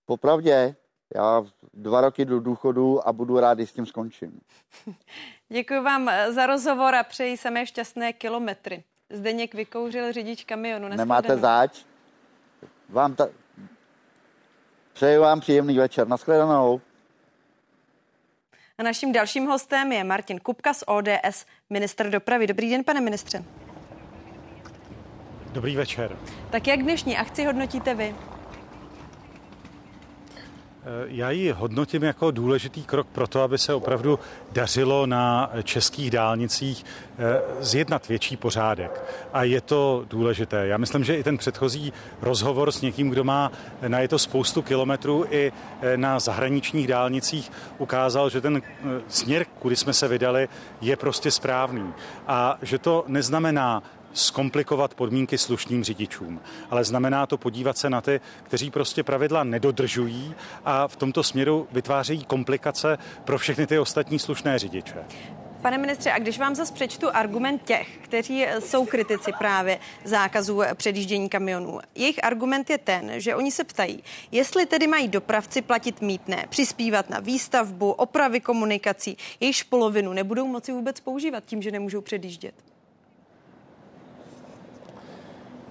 [0.06, 0.76] popravdě,
[1.16, 1.44] já
[1.74, 4.42] dva roky do důchodu a budu rád, když s tím skončím.
[5.50, 8.84] Děkuji vám eh, za rozhovor a přeji samé šťastné kilometry.
[9.10, 10.88] Zdeněk vykouřil řidič kamionu.
[10.88, 11.86] Nemáte záč?
[12.90, 13.28] Vám ta...
[14.94, 16.08] Přeji vám příjemný večer.
[16.08, 16.82] Naschledanou.
[18.78, 22.48] A naším dalším hostem je Martin Kupka z ODS, minister dopravy.
[22.48, 23.44] Dobrý den, pane ministře.
[25.52, 26.18] Dobrý večer.
[26.50, 28.16] Tak jak dnešní akci hodnotíte vy?
[30.84, 34.20] Eh, já ji hodnotím jako důležitý krok pro to, aby se opravdu
[34.52, 36.86] dařilo na českých dálnicích
[37.20, 39.04] eh, zjednat větší pořádek.
[39.34, 40.68] A je to důležité.
[40.68, 43.52] Já myslím, že i ten předchozí rozhovor s někým, kdo má
[43.88, 45.52] na je to spoustu kilometrů i
[45.82, 48.62] eh, na zahraničních dálnicích, ukázal, že ten
[49.08, 50.50] směr, kudy jsme se vydali,
[50.82, 51.94] je prostě správný.
[52.28, 56.42] A že to neznamená zkomplikovat podmínky slušným řidičům.
[56.70, 60.36] Ale znamená to podívat se na ty, kteří prostě pravidla nedodržují
[60.66, 65.06] a v tomto směru vytvářejí komplikace pro všechny ty ostatní slušné řidiče.
[65.62, 71.30] Pane ministře, a když vám zase přečtu argument těch, kteří jsou kritici právě zákazu předjíždění
[71.30, 76.46] kamionů, jejich argument je ten, že oni se ptají, jestli tedy mají dopravci platit mítné,
[76.50, 82.71] přispívat na výstavbu, opravy komunikací, jejichž polovinu nebudou moci vůbec používat tím, že nemůžou předjíždět.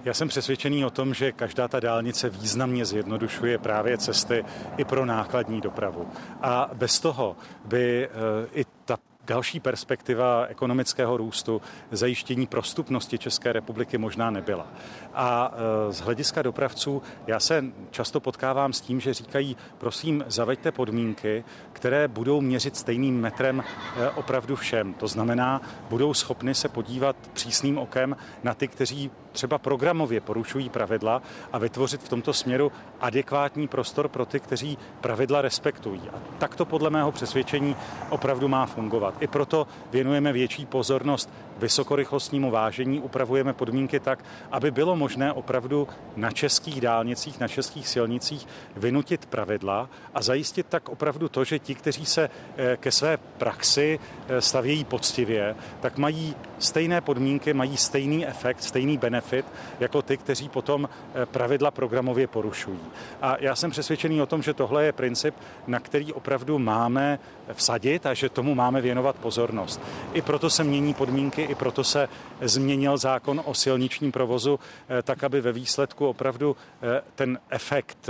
[0.05, 4.45] Já jsem přesvědčený o tom, že každá ta dálnice významně zjednodušuje právě cesty
[4.77, 6.07] i pro nákladní dopravu.
[6.41, 7.35] A bez toho
[7.65, 8.09] by eh,
[8.53, 14.67] i ta další perspektiva ekonomického růstu, zajištění prostupnosti České republiky možná nebyla.
[15.13, 20.71] A e, z hlediska dopravců já se často potkávám s tím, že říkají, prosím, zaveďte
[20.71, 21.43] podmínky,
[21.73, 24.93] které budou měřit stejným metrem e, opravdu všem.
[24.93, 31.21] To znamená, budou schopny se podívat přísným okem na ty, kteří třeba programově porušují pravidla
[31.53, 32.71] a vytvořit v tomto směru
[33.01, 36.01] adekvátní prostor pro ty, kteří pravidla respektují.
[36.13, 37.75] A tak to podle mého přesvědčení
[38.09, 39.13] opravdu má fungovat.
[39.19, 41.29] I proto věnujeme větší pozornost
[41.61, 48.47] vysokorychlostnímu vážení, upravujeme podmínky tak, aby bylo možné opravdu na českých dálnicích, na českých silnicích
[48.75, 53.99] vynutit pravidla a zajistit tak opravdu to, že ti, kteří se eh, ke své praxi
[54.27, 59.45] eh, stavějí poctivě, tak mají stejné podmínky, mají stejný efekt, stejný benefit
[59.79, 62.79] jako ty, kteří potom eh, pravidla programově porušují.
[63.21, 65.35] A já jsem přesvědčený o tom, že tohle je princip,
[65.67, 67.19] na který opravdu máme
[67.53, 69.81] vsadit a že tomu máme věnovat pozornost.
[70.13, 72.09] I proto se mění podmínky, i proto se
[72.41, 78.09] změnil zákon o silničním provozu, eh, tak aby ve výsledku opravdu eh, ten efekt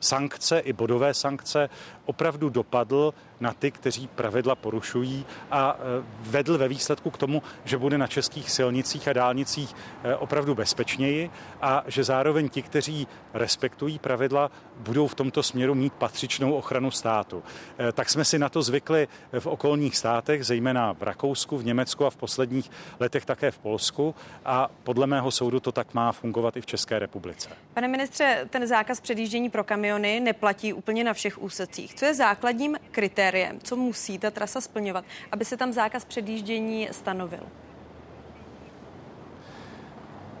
[0.00, 1.68] sankce i bodové sankce
[2.04, 7.78] opravdu dopadl na ty, kteří pravidla porušují a e, vedl ve výsledku k tomu, že
[7.78, 9.74] bude na českých silnicích a dálnicích
[10.04, 11.30] e, opravdu bezpečněji
[11.62, 17.42] a že zároveň ti, kteří respektují pravidla, budou v tomto směru mít patřičnou ochranu státu.
[17.78, 19.08] E, tak jsme si na to zvykli
[19.38, 22.70] v okolních státech, zejména v Rakousku, v Německu a v posledních
[23.00, 24.14] letech také v Polsku
[24.44, 27.48] a podle mého soudu to tak má fungovat i v České republice.
[27.74, 31.94] Pane ministře, ten zákaz předjíždění pro kamiony neplatí úplně na všech úsecích.
[31.94, 33.25] Co je základním kritériem,
[33.62, 37.42] co musí ta trasa splňovat, aby se tam zákaz předjíždění stanovil?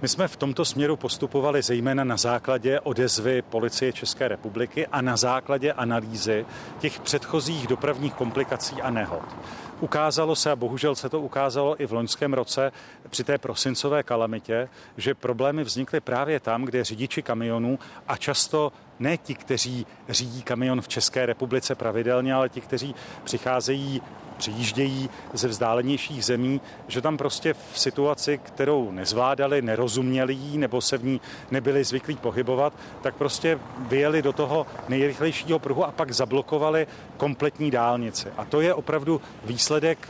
[0.02, 5.16] My jsme v tomto směru postupovali zejména na základě odezvy policie České republiky a na
[5.16, 6.46] základě analýzy
[6.78, 9.36] těch předchozích dopravních komplikací a nehod.
[9.80, 12.72] Ukázalo se, a bohužel se to ukázalo i v loňském roce
[13.10, 19.16] při té prosincové kalamitě, že problémy vznikly právě tam, kde řidiči kamionů a často ne
[19.16, 24.02] ti, kteří řídí kamion v České republice pravidelně, ale ti, kteří přicházejí
[24.38, 30.98] přijíždějí ze vzdálenějších zemí, že tam prostě v situaci, kterou nezvládali, nerozuměli jí nebo se
[30.98, 31.20] v ní
[31.50, 32.72] nebyli zvyklí pohybovat,
[33.02, 38.28] tak prostě vyjeli do toho nejrychlejšího pruhu a pak zablokovali kompletní dálnici.
[38.36, 40.08] A to je opravdu výsledek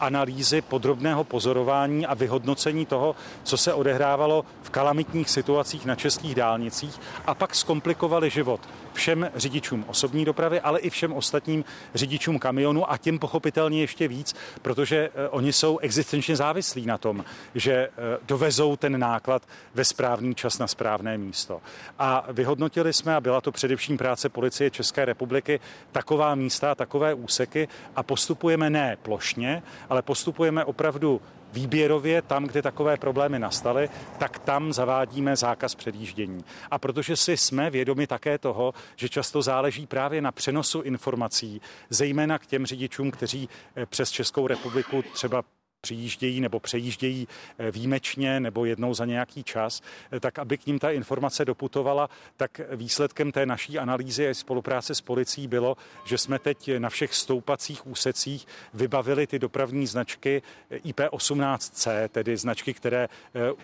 [0.00, 7.00] analýzy, podrobného pozorování a vyhodnocení toho, co se odehrávalo v kalamitních situacích na českých dálnicích
[7.26, 8.60] a pak zkomplikovali život
[8.98, 14.34] všem řidičům osobní dopravy, ale i všem ostatním řidičům kamionu a tím pochopitelně ještě víc,
[14.62, 17.24] protože eh, oni jsou existenčně závislí na tom,
[17.54, 17.90] že eh,
[18.26, 19.42] dovezou ten náklad
[19.74, 21.60] ve správný čas na správné místo.
[21.98, 25.60] A vyhodnotili jsme, a byla to především práce policie České republiky,
[25.92, 31.20] taková místa, takové úseky a postupujeme ne plošně, ale postupujeme opravdu
[31.52, 36.44] výběrově tam, kde takové problémy nastaly, tak tam zavádíme zákaz předjíždění.
[36.70, 41.60] A protože si jsme vědomi také toho, že často záleží právě na přenosu informací,
[41.90, 45.42] zejména k těm řidičům, kteří eh, přes Českou republiku třeba
[45.88, 47.28] přijíždějí nebo přejíždějí
[47.58, 49.82] eh, výjimečně nebo jednou za nějaký čas,
[50.12, 54.94] eh, tak aby k ním ta informace doputovala, tak výsledkem té naší analýzy a spolupráce
[54.94, 60.78] s policií bylo, že jsme teď na všech stoupacích úsecích vybavili ty dopravní značky eh,
[60.78, 63.08] IP18C, tedy značky, které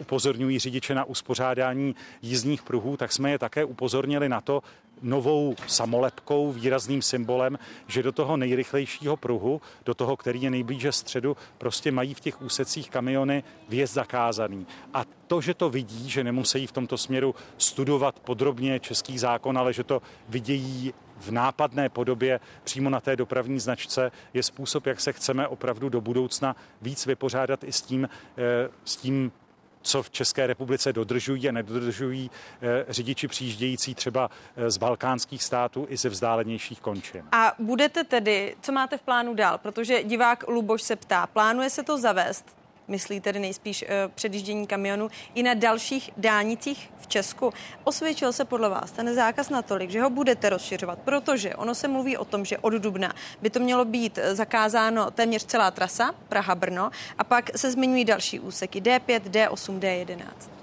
[0.01, 4.63] upozorňují řidiče na uspořádání jízdních pruhů, tak jsme je také upozornili na to,
[5.03, 11.37] novou samolepkou, výrazným symbolem, že do toho nejrychlejšího pruhu, do toho, který je nejblíže středu,
[11.59, 14.67] prostě mají v těch úsecích kamiony vjezd zakázaný.
[14.95, 19.73] A to, že to vidí, že nemusí v tomto směru studovat podrobně český zákon, ale
[19.73, 25.13] že to vidějí v nápadné podobě přímo na té dopravní značce je způsob, jak se
[25.13, 29.33] chceme opravdu do budoucna víc vypořádat i s tím, eh, s tím
[29.85, 32.31] co v České republice dodržují a nedodržují
[32.63, 37.23] eh, řidiči přijíždějící třeba eh, z balkánských států i ze vzdálenějších končin.
[37.33, 39.59] A budete tedy, co máte v plánu dál?
[39.59, 45.11] Protože divák Luboš se ptá, plánuje se to zavést myslí tedy nejspíš eh, předjíždění kamionů,
[45.35, 47.53] i na dalších dálnicích v Česku.
[47.85, 52.17] Osvědčil se podle vás ten zákaz natolik, že ho budete rozšiřovat, protože ono se mluví
[52.17, 53.13] o tom, že od dubna
[53.43, 58.41] by to mělo být eh, zakázáno téměř celá trasa Praha-Brno a pak se zmiňují další
[58.41, 60.54] úseky D5, D8, D11.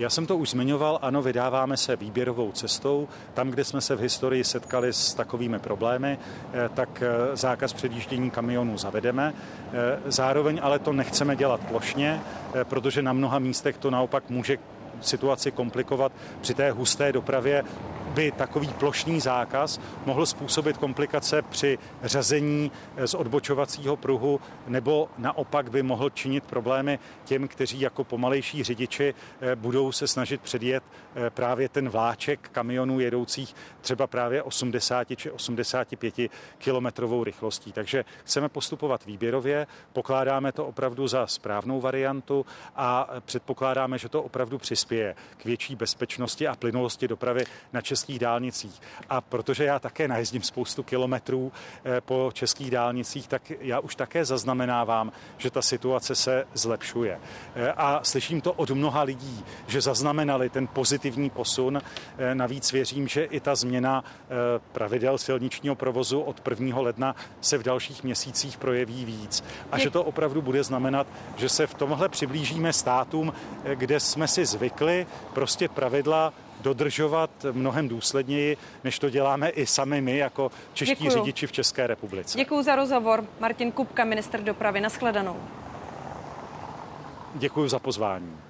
[0.00, 3.08] Já jsem to už zmiňoval, ano, vydáváme se výběrovou cestou.
[3.34, 6.18] Tam, kde jsme se v historii setkali s takovými problémy,
[6.52, 9.34] eh, tak eh, zákaz předjíždění kamionů zavedeme.
[9.72, 12.20] Eh, zároveň ale to nechceme dělat plošně,
[12.64, 14.58] protože na mnoha místech to naopak může
[15.00, 17.64] situaci komplikovat při té husté dopravě
[18.10, 25.70] by takový plošný zákaz mohl způsobit komplikace při řazení eh, z odbočovacího pruhu nebo naopak
[25.70, 30.82] by mohl činit problémy těm, kteří jako pomalejší řidiči eh, budou se snažit předjet
[31.14, 36.14] eh, právě ten vláček kamionů jedoucích třeba právě 80 či 85
[36.58, 37.72] kilometrovou rychlostí.
[37.72, 42.46] Takže chceme postupovat výběrově, pokládáme to opravdu za správnou variantu
[42.76, 44.89] a předpokládáme, že to opravdu přispěje
[45.36, 48.80] k větší bezpečnosti a plynulosti dopravy na českých dálnicích.
[49.08, 51.52] A protože já také najezdím spoustu kilometrů
[51.84, 57.20] eh, po českých dálnicích, tak já už také zaznamenávám, že ta situace se zlepšuje.
[57.54, 61.82] Eh, a slyším to od mnoha lidí, že zaznamenali ten pozitivní posun.
[62.18, 64.04] Eh, navíc věřím, že i ta změna
[64.72, 66.80] pravidel silničního provozu od 1.
[66.80, 69.44] ledna se v dalších měsících projeví víc.
[69.72, 73.32] A že to opravdu bude znamenat, že se v tomhle přiblížíme státům,
[73.74, 74.79] kde jsme si zvykli
[75.32, 81.10] prostě pravidla dodržovat mnohem důsledněji, než to děláme i sami my jako čeští Děkuju.
[81.10, 82.38] řidiči v České republice.
[82.38, 83.24] Děkuji za rozhovor.
[83.40, 84.80] Martin Kupka, minister dopravy.
[84.80, 85.36] Naschledanou.
[87.34, 88.49] Děkuji za pozvání.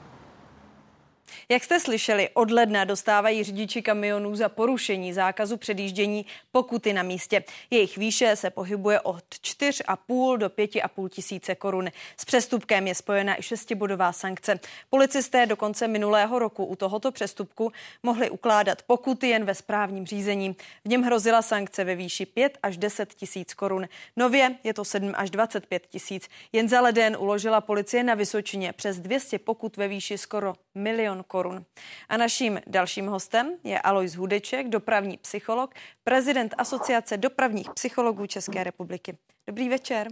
[1.48, 7.44] Jak jste slyšeli, od ledna dostávají řidiči kamionů za porušení zákazu předjíždění pokuty na místě.
[7.70, 11.88] Jejich výše se pohybuje od 4,5 do 5,5 tisíce korun.
[12.16, 14.60] S přestupkem je spojena i šestibodová sankce.
[14.90, 17.72] Policisté do konce minulého roku u tohoto přestupku
[18.02, 20.56] mohli ukládat pokuty jen ve správním řízení.
[20.84, 23.88] V něm hrozila sankce ve výši 5 až 10 tisíc korun.
[24.16, 26.28] Nově je to 7 až 25 tisíc.
[26.52, 31.50] Jen za leden uložila policie na Vysočině přes 200 pokut ve výši skoro milion korun
[31.50, 31.64] korun.
[32.08, 39.18] A naším dalším hostem je Alois Hudeček, dopravní psycholog, prezident Asociace dopravních psychologů České republiky.
[39.46, 40.08] Dobrý večer.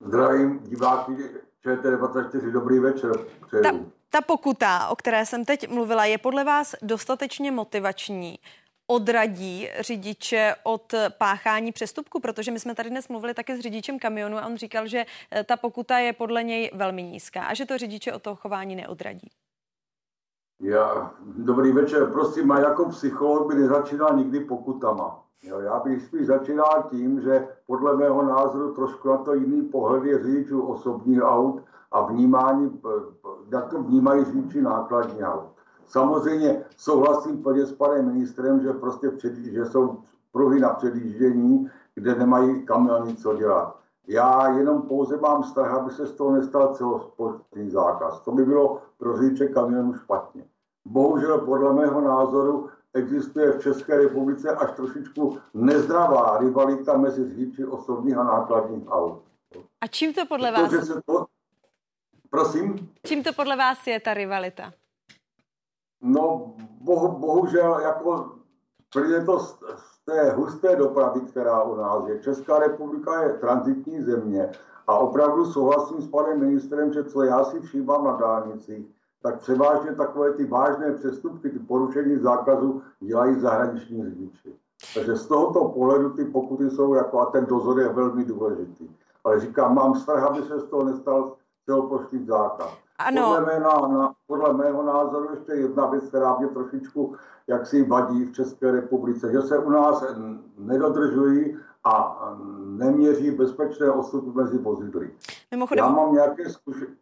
[0.00, 1.12] Zdravím diváky
[1.64, 3.10] ČT24, dobrý večer.
[3.62, 3.70] Ta,
[4.10, 8.38] ta pokuta, o které jsem teď mluvila, je podle vás dostatečně motivační?
[8.90, 14.38] odradí řidiče od páchání přestupku, protože my jsme tady dnes mluvili také s řidičem kamionu
[14.38, 15.06] a on říkal, že
[15.44, 19.30] ta pokuta je podle něj velmi nízká a že to řidiče od toho chování neodradí.
[20.60, 25.20] Já, dobrý večer, prosím, a jako psycholog by nezačínal nikdy pokutama.
[25.42, 30.04] Jo, já bych spíš začínal tím, že podle mého názoru trošku na to jiný pohled
[30.04, 32.80] je řidičů osobních aut a vnímání,
[33.52, 35.50] jak to vnímají řidiči nákladní aut.
[35.86, 39.98] Samozřejmě souhlasím plně s panem ministrem, že prostě před, že jsou
[40.32, 43.77] pruhy na předjíždění, kde nemají kamiony co dělat.
[44.08, 48.20] Já jenom pouze mám strach, aby se z toho nestal celospolečný zákaz.
[48.20, 50.44] To by bylo pro řidiče kamionů špatně.
[50.84, 58.16] Bohužel podle mého názoru existuje v České republice až trošičku nezdravá rivalita mezi řidiči osobních
[58.16, 59.22] a nákladních aut.
[59.80, 60.70] A čím to podle vás?
[60.70, 61.26] Se to...
[62.30, 62.90] Prosím?
[63.06, 64.72] Čím to podle vás je ta rivalita?
[66.00, 68.32] No, bohu, bohužel, jako
[69.08, 72.18] je to z, z té husté dopravy, která u nás je.
[72.18, 74.50] Česká republika je transitní země
[74.86, 78.86] a opravdu souhlasím s panem ministrem, že co já si všímám na dálnicích,
[79.22, 84.52] tak převážně takové ty vážné přestupky, ty porušení zákazu dělají zahraniční řidiči.
[84.94, 88.90] Takže z tohoto pohledu ty pokuty jsou jako a ten dozor je velmi důležitý.
[89.24, 91.32] Ale říkám, mám strach, aby se z toho nestal
[91.66, 92.87] celoplošný zákaz.
[92.98, 93.34] Ano.
[93.34, 97.14] Podle, mého, na, podle mého názoru ještě jedna věc, která mě trošičku
[97.46, 100.04] jaksi vadí v České republice, že se u nás
[100.58, 102.18] nedodržují a
[102.64, 105.10] neměří bezpečné odstupy mezi vozidly.
[105.50, 105.84] Mimochodem...
[105.84, 106.44] Já mám nějaké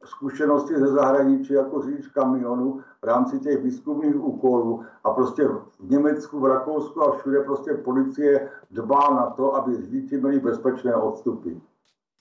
[0.05, 6.41] zkušenosti ze zahraničí jako řidič kamionu v rámci těch výzkumných úkolů a prostě v Německu,
[6.41, 11.51] v Rakousku a všude prostě policie dbá na to, aby řidiči měli bezpečné odstupy.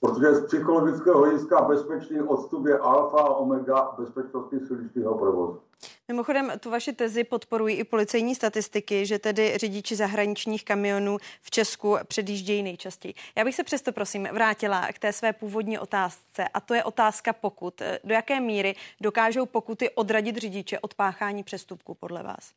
[0.00, 5.60] Protože z psychologického hlediska bezpečný odstup je alfa a omega bezpečnosti silničního provozu.
[6.08, 11.96] Mimochodem, tu vaši tezi podporují i policejní statistiky, že tedy řidiči zahraničních kamionů v Česku
[12.08, 13.14] předjíždějí nejčastěji.
[13.36, 17.32] Já bych se přesto, prosím, vrátila k té své původní otázce, a to je otázka
[17.32, 17.82] pokut.
[18.04, 22.52] Do jaké míry dokážou pokuty odradit řidiče od páchání přestupku podle vás?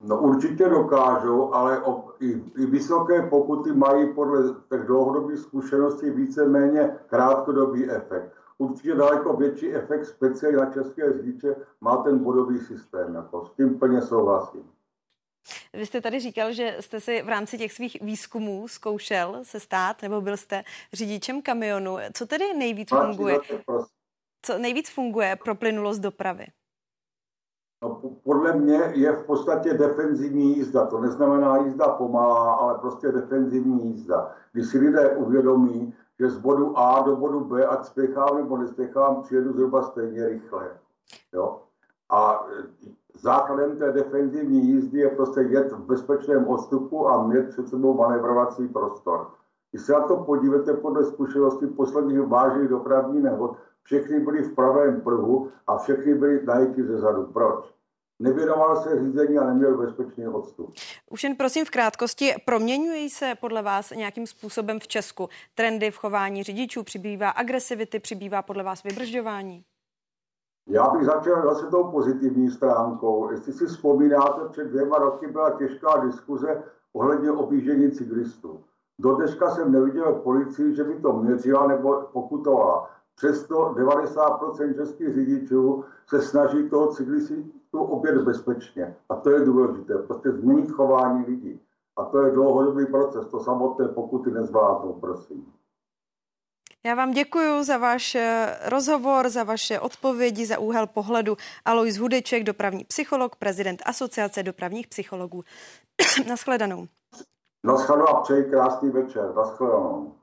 [0.00, 6.96] No určitě dokážou, ale o, i, i vysoké pokuty mají podle těch dlouhodobých zkušeností víceméně
[7.06, 8.32] krátkodobý efekt.
[8.58, 13.14] Určitě daleko větší efekt speciálně na české řidiče má ten bodový systém.
[13.14, 14.70] Jako s tím plně souhlasím.
[15.72, 20.02] Vy jste tady říkal, že jste si v rámci těch svých výzkumů zkoušel se stát,
[20.02, 21.96] nebo byl jste řidičem kamionu.
[22.12, 23.38] Co tedy nejvíc funguje?
[24.42, 26.46] Co nejvíc funguje pro plynulost dopravy?
[27.82, 30.86] No, podle mě je v podstatě defenzivní jízda.
[30.86, 34.30] To neznamená jízda pomalá, ale prostě defenzivní jízda.
[34.52, 39.22] Když si lidé uvědomí, že z bodu A do bodu B, ať spěchám nebo nespěchám,
[39.22, 40.70] přijedu zhruba stejně rychle.
[41.32, 41.62] Jo?
[42.10, 42.46] A
[43.14, 48.68] základem té defenzivní jízdy je prostě jet v bezpečném odstupu a mít před sebou manevrovací
[48.68, 49.26] prostor.
[49.70, 53.56] Když se na to podíváte podle zkušenosti posledních vážných dopravních nehod,
[53.88, 57.26] všechny byly v pravém pruhu a všechny byly najiti ze zadu.
[57.26, 57.74] Proč?
[58.18, 60.74] Nevěnoval se řízení a neměl bezpečný odstup.
[61.10, 65.96] Už jen prosím v krátkosti, proměňují se podle vás nějakým způsobem v Česku trendy v
[65.96, 66.82] chování řidičů?
[66.82, 69.64] Přibývá agresivity, přibývá podle vás vybržďování?
[70.66, 73.30] Já bych začal zase tou pozitivní stránkou.
[73.30, 76.62] Jestli si vzpomínáte, před dvěma roky byla těžká diskuze
[76.92, 78.64] ohledně objíždění cyklistů.
[78.98, 82.98] Do dneška jsem neviděl policii, že by to měřila nebo pokutovala.
[83.18, 87.34] Přesto 90% českých řidičů se snaží toho cyklistu
[87.72, 88.96] obět bezpečně.
[89.08, 89.98] A to je důležité.
[89.98, 91.60] Prostě změnit chování lidí.
[91.96, 93.26] A to je dlouhodobý proces.
[93.26, 95.52] To samotné pokuty nezvládnou, prosím.
[96.86, 101.36] Já vám děkuji za váš eh, rozhovor, za vaše odpovědi, za úhel pohledu.
[101.64, 105.44] Alois Hudeček, dopravní psycholog, prezident Asociace dopravních psychologů.
[106.28, 106.86] Naschledanou.
[107.66, 109.34] Naschledanou a přeji krásný večer.
[109.34, 110.14] Naschledanou.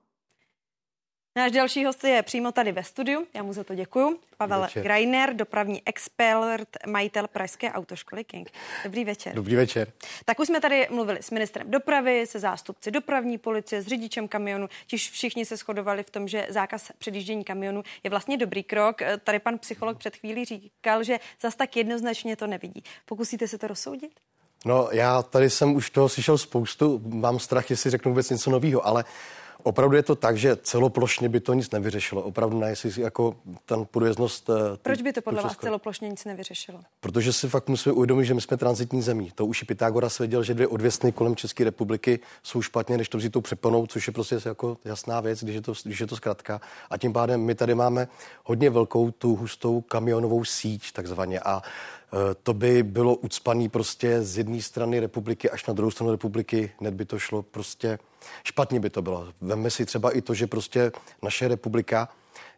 [1.37, 4.19] Náš další host je přímo tady ve studiu, já mu za to děkuji.
[4.37, 4.83] Pavel večer.
[4.83, 8.51] Greiner, dopravní expert, majitel Pražské autoškoly King.
[8.83, 9.35] Dobrý večer.
[9.35, 9.91] Dobrý večer.
[10.25, 14.67] Tak už jsme tady mluvili s ministrem dopravy, se zástupci dopravní policie, s řidičem kamionu.
[14.87, 19.01] Tiž všichni se shodovali v tom, že zákaz předjíždění kamionu je vlastně dobrý krok.
[19.23, 22.83] Tady pan psycholog před chvílí říkal, že zas tak jednoznačně to nevidí.
[23.05, 24.11] Pokusíte se to rozsoudit?
[24.65, 28.87] No, já tady jsem už toho slyšel spoustu, mám strach, jestli řeknu vůbec něco nového,
[28.87, 29.03] ale
[29.67, 32.21] Opravdu je to tak, že celoplošně by to nic nevyřešilo.
[32.21, 33.35] Opravdu ne, jestli jako
[33.65, 34.49] ten podjezdnost...
[34.49, 36.79] Eh, Proč by to podle vás celoplošně nic nevyřešilo?
[36.99, 39.31] Protože si fakt musíme uvědomit, že my jsme transitní zemí.
[39.35, 43.17] To už i Pythagoras věděl, že dvě odvěsny kolem České republiky jsou špatně, než to
[43.17, 46.15] vzít tou přeponou, což je prostě jako jasná věc, když je to, když je to
[46.15, 46.61] zkrátka.
[46.89, 48.07] A tím pádem my tady máme
[48.43, 51.39] hodně velkou tu hustou kamionovou síť takzvaně.
[51.39, 51.61] A
[52.43, 56.93] to by bylo ucpaný prostě z jedné strany republiky až na druhou stranu republiky, hned
[56.93, 57.99] by to šlo prostě,
[58.43, 59.27] špatně by to bylo.
[59.41, 60.91] Vemme si třeba i to, že prostě
[61.23, 62.09] naše republika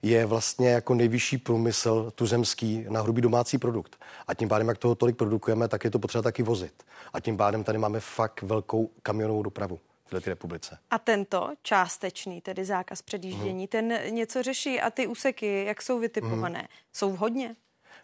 [0.01, 3.95] je vlastně jako nejvyšší průmysl tuzemský na hrubý domácí produkt.
[4.27, 6.83] A tím pádem, jak toho tolik produkujeme, tak je to potřeba taky vozit.
[7.13, 9.79] A tím pádem tady máme fakt velkou kamionovou dopravu
[10.09, 10.77] této republice.
[10.89, 13.67] A tento částečný, tedy zákaz předjíždění, mm.
[13.67, 16.67] ten něco řeší a ty úseky, jak jsou vytipované, mm.
[16.93, 17.55] jsou vhodně?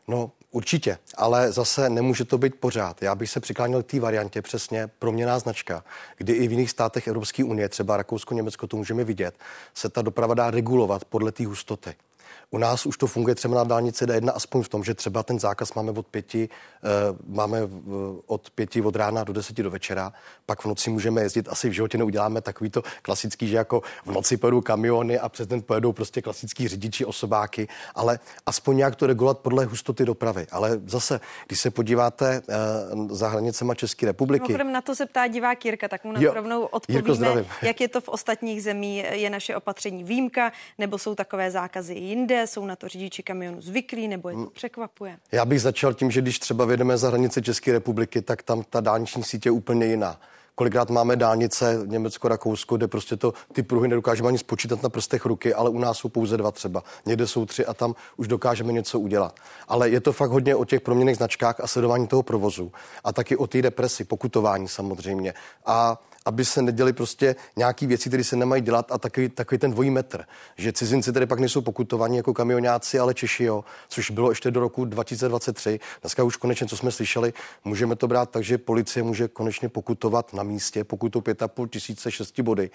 [0.08, 3.02] No určitě, ale zase nemůže to být pořád.
[3.02, 5.84] Já bych se přikláněl k té variantě přesně proměná značka,
[6.18, 9.36] kdy i v jiných státech Evropské unie, třeba Rakousko, Německo, to můžeme vidět,
[9.74, 11.96] se ta doprava dá regulovat podle té hustoty.
[12.54, 15.40] U nás už to funguje třeba na dálnici D1 aspoň v tom, že třeba ten
[15.40, 16.50] zákaz máme od pěti,
[17.10, 17.60] uh, máme
[18.26, 20.14] od pěti od rána do deseti do večera,
[20.46, 24.12] pak v noci můžeme jezdit, asi v životě neuděláme takový to klasický, že jako v
[24.12, 29.08] noci pojedou kamiony a přes den pojedou prostě klasický řidiči, osobáky, ale aspoň nějak to
[29.08, 30.48] regulovat podle hustoty dopravy.
[30.52, 32.42] Ale zase, když se podíváte
[32.96, 34.44] uh, za hranicema České republiky.
[34.48, 37.88] Mimochodem na to se ptá divák Jirka, tak mu na rovnou odpovíme, Jirko, jak je
[37.88, 42.76] to v ostatních zemí, je naše opatření výjimka, nebo jsou takové zákazy jinde, jsou na
[42.76, 44.50] to řidiči kamionu zvyklí nebo je to hmm.
[44.54, 45.18] překvapuje?
[45.32, 48.82] Já bych začal tím, že když třeba vědeme za hranice České republiky, tak tam ta
[48.82, 50.20] dálniční sítě je úplně jiná.
[50.56, 55.26] Kolikrát máme dálnice Německo, Rakousko, kde prostě to ty pruhy nedokážeme ani spočítat na prstech
[55.26, 56.84] ruky, ale u nás jsou pouze dva třeba.
[57.06, 59.40] Někde jsou tři a tam už dokážeme něco udělat.
[59.68, 62.72] Ale je to fakt hodně o těch proměných značkách a sledování toho provozu.
[63.04, 65.34] A taky o té depresi, pokutování samozřejmě.
[65.66, 69.72] A aby se neděli prostě nějaký věci, které se nemají dělat a takový, takový ten
[69.72, 70.24] dvojí metr.
[70.58, 74.60] Že cizinci tady pak nejsou pokutovaní jako kamionáci, ale Češi jo, což bylo ještě do
[74.60, 75.80] roku 2023.
[76.02, 77.34] Dneska už konečně, co jsme slyšeli,
[77.66, 82.40] můžeme to brát tak, že policie může konečně pokutovat na místě, pokutou 5,5 tisíce 6
[82.40, 82.70] body.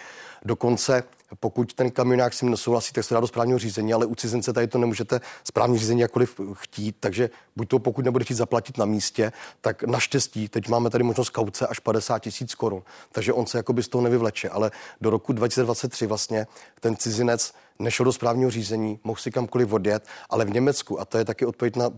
[0.45, 1.03] Dokonce
[1.41, 4.53] pokud ten kamionák s tím nesouhlasí, tak se dá do správního řízení, ale u cizince
[4.53, 8.85] tady to nemůžete správní řízení jakkoliv chtít, takže buď to pokud nebude chtít zaplatit na
[8.85, 13.59] místě, tak naštěstí teď máme tady možnost kauce až 50 tisíc korun, takže on se
[13.59, 14.71] jakoby z toho nevyvleče, ale
[15.01, 16.47] do roku 2023 vlastně
[16.81, 21.19] ten cizinec nešel do správního řízení, mohl si kamkoliv odjet, ale v Německu, a to
[21.19, 21.91] je taky odpověď na,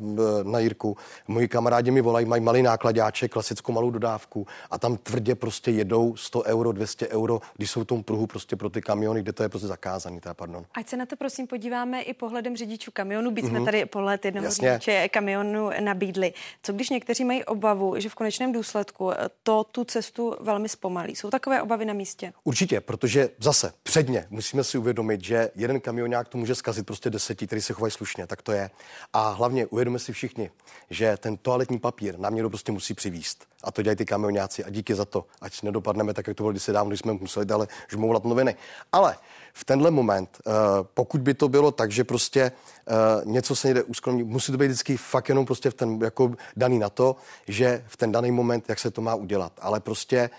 [0.42, 0.96] na Jirku,
[1.28, 6.16] moji kamarádi mi volají, mají malý nákladáček, klasickou malou dodávku a tam tvrdě prostě jedou
[6.16, 9.42] 100 euro, 200 euro, když jsou v tom pruhu prostě pro ty kamiony, kde to
[9.42, 10.64] je prostě zakázaný, teda pardon.
[10.74, 13.48] Ať se na to prosím podíváme i pohledem řidičů kamionu, byť mm-hmm.
[13.48, 13.64] jsme Mhm.
[13.64, 14.68] tady pohled jednoho Jasně.
[14.70, 16.32] řidiče kamionu nabídli.
[16.62, 19.10] Co když někteří mají obavu, že v konečném důsledku
[19.42, 21.16] to tu cestu velmi zpomalí?
[21.16, 22.32] Jsou takové obavy na místě?
[22.44, 27.46] Určitě, protože zase předně musíme si uvědomit, že jeden kamionák to může zkazit prostě deseti,
[27.46, 28.70] který se chovají slušně, tak to je.
[29.12, 30.50] A hlavně uvědomíme si všichni,
[30.90, 33.44] že ten toaletní papír nám někdo prostě musí přivíst.
[33.64, 36.50] A to dělají ty kamionáci a díky za to, ať nedopadneme tak, jak to bylo
[36.50, 38.56] kdysi dávno, když jsme museli dále žmoulat noviny.
[38.92, 39.16] Ale
[39.52, 40.50] v tenhle moment, eh,
[40.94, 42.92] pokud by to bylo tak, že prostě eh,
[43.24, 46.78] něco se někde uskromí, musí to být vždycky fakt jenom prostě v ten, jako daný
[46.78, 47.16] na to,
[47.48, 49.52] že v ten daný moment, jak se to má udělat.
[49.60, 50.30] Ale prostě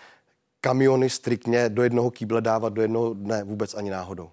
[0.62, 4.30] kamiony striktně do jednoho kýble dávat, do jednoho dne vůbec ani náhodou.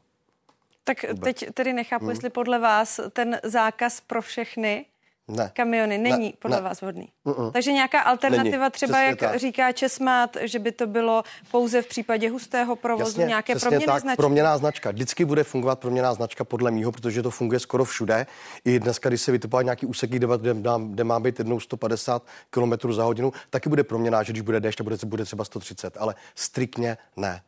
[0.84, 1.20] Tak Vůbec.
[1.40, 2.10] teď tedy nechápu, Hmm.
[2.10, 4.86] jestli podle vás ten zákaz pro všechny
[5.30, 5.50] Ne.
[5.54, 6.62] kamiony není Ne, podle ne.
[6.62, 7.12] vás vhodný.
[7.26, 7.52] Mm-mm.
[7.52, 9.36] Takže nějaká alternativa Není, třeba, přesně jak tak.
[9.38, 14.00] říká Česmát, že by to bylo pouze v případě hustého provozu, nějaké přesně proměny tak,
[14.00, 14.16] značky.
[14.16, 14.90] Proměná značka.
[14.90, 18.26] Vždycky bude fungovat proměná značka podle mýho, protože to funguje skoro všude.
[18.64, 20.54] I dneska, když se vytipuje nějaký úseky, kde, kde,
[20.88, 24.78] kde má být jednou 150 km za hodinu, taky bude proměná, že když bude déšť,
[24.78, 27.40] tak bude, bude třeba 130, ale striktně ne.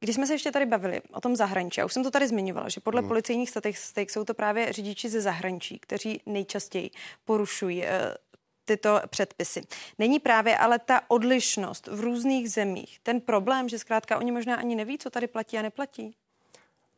[0.00, 2.68] Když jsme se ještě tady bavili o tom zahraničí, já už jsem to tady zmiňovala,
[2.68, 3.08] že podle Hmm.
[3.08, 6.90] policejních statistik jsou to právě řidiči ze zahraničí, kteří nejčastěji
[7.24, 8.14] porušují eh,
[8.64, 9.62] tyto předpisy.
[9.98, 14.74] Není právě ale ta odlišnost v různých zemích ten problém, že zkrátka oni možná ani
[14.74, 16.16] neví, co tady platí a neplatí?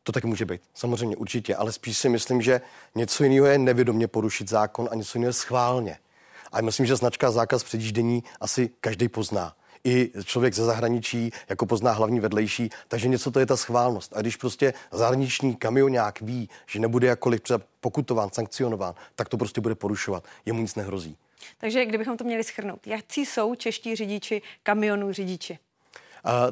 [0.03, 2.61] To taky může být, samozřejmě určitě, ale spíš si myslím, že
[2.95, 5.97] něco jiného je nevědomě porušit zákon a něco jiného je schválně.
[6.51, 9.55] A myslím, že značka zákaz předjíždění asi každý pozná.
[9.87, 14.13] I člověk ze zahraničí jako pozná hlavní vedlejší, takže něco to je ta schválnost.
[14.15, 17.41] A když prostě zahraniční kamionák ví, že nebude jakkoliv
[17.81, 20.23] pokutován, sankcionován, tak to prostě bude porušovat.
[20.45, 21.17] Jemu nic nehrozí.
[21.57, 25.59] Takže kdybychom to měli schrnout, jakcí jsou čeští řidiči kamionů řidiči?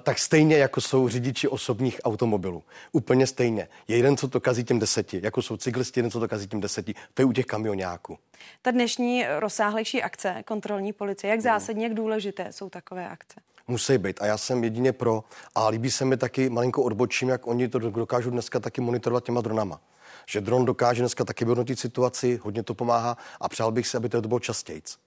[0.04, 2.64] Tak stejně jako jsou řidiči osobních automobilů.
[2.92, 3.68] Úplně stejně.
[3.88, 6.62] Je jeden, co to kazí těm deseti, jako jsou cyklisti, jeden, co to kazí těm
[6.62, 6.96] deseti.
[7.14, 8.18] To je u těch kamionáků.
[8.62, 13.42] Ta dnešní rozsáhlejší akce kontrolní policie, jak zásadně, jak důležité jsou takové akce?
[13.68, 14.22] Musí být.
[14.22, 15.24] A já jsem jedině pro.
[15.56, 19.42] A líbí se mi taky malinko odbočím, jak oni to dokážou dneska taky monitorovat těma
[19.42, 19.82] dronama.
[20.28, 24.10] Že dron dokáže dneska taky vyhodnotit situaci, hodně to pomáhá a přál bych si, aby
[24.10, 24.98] to bylo častějc.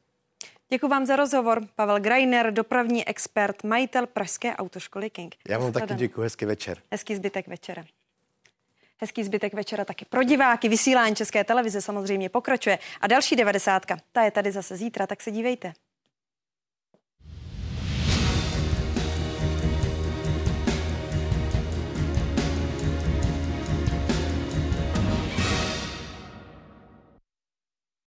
[0.70, 1.66] Děkuji vám za rozhovor.
[1.74, 5.34] Pavel Greiner, dopravní expert, majitel Pražské autoškoly King.
[5.48, 6.78] Já vám taky děkuji, hezký večer.
[6.90, 7.84] Hezký zbytek večera.
[9.00, 10.68] Hezký zbytek večera taky pro diváky.
[10.68, 12.78] Vysílání České televize samozřejmě pokračuje.
[13.00, 15.72] A další devadesátka, ta je tady zase zítra, tak se dívejte.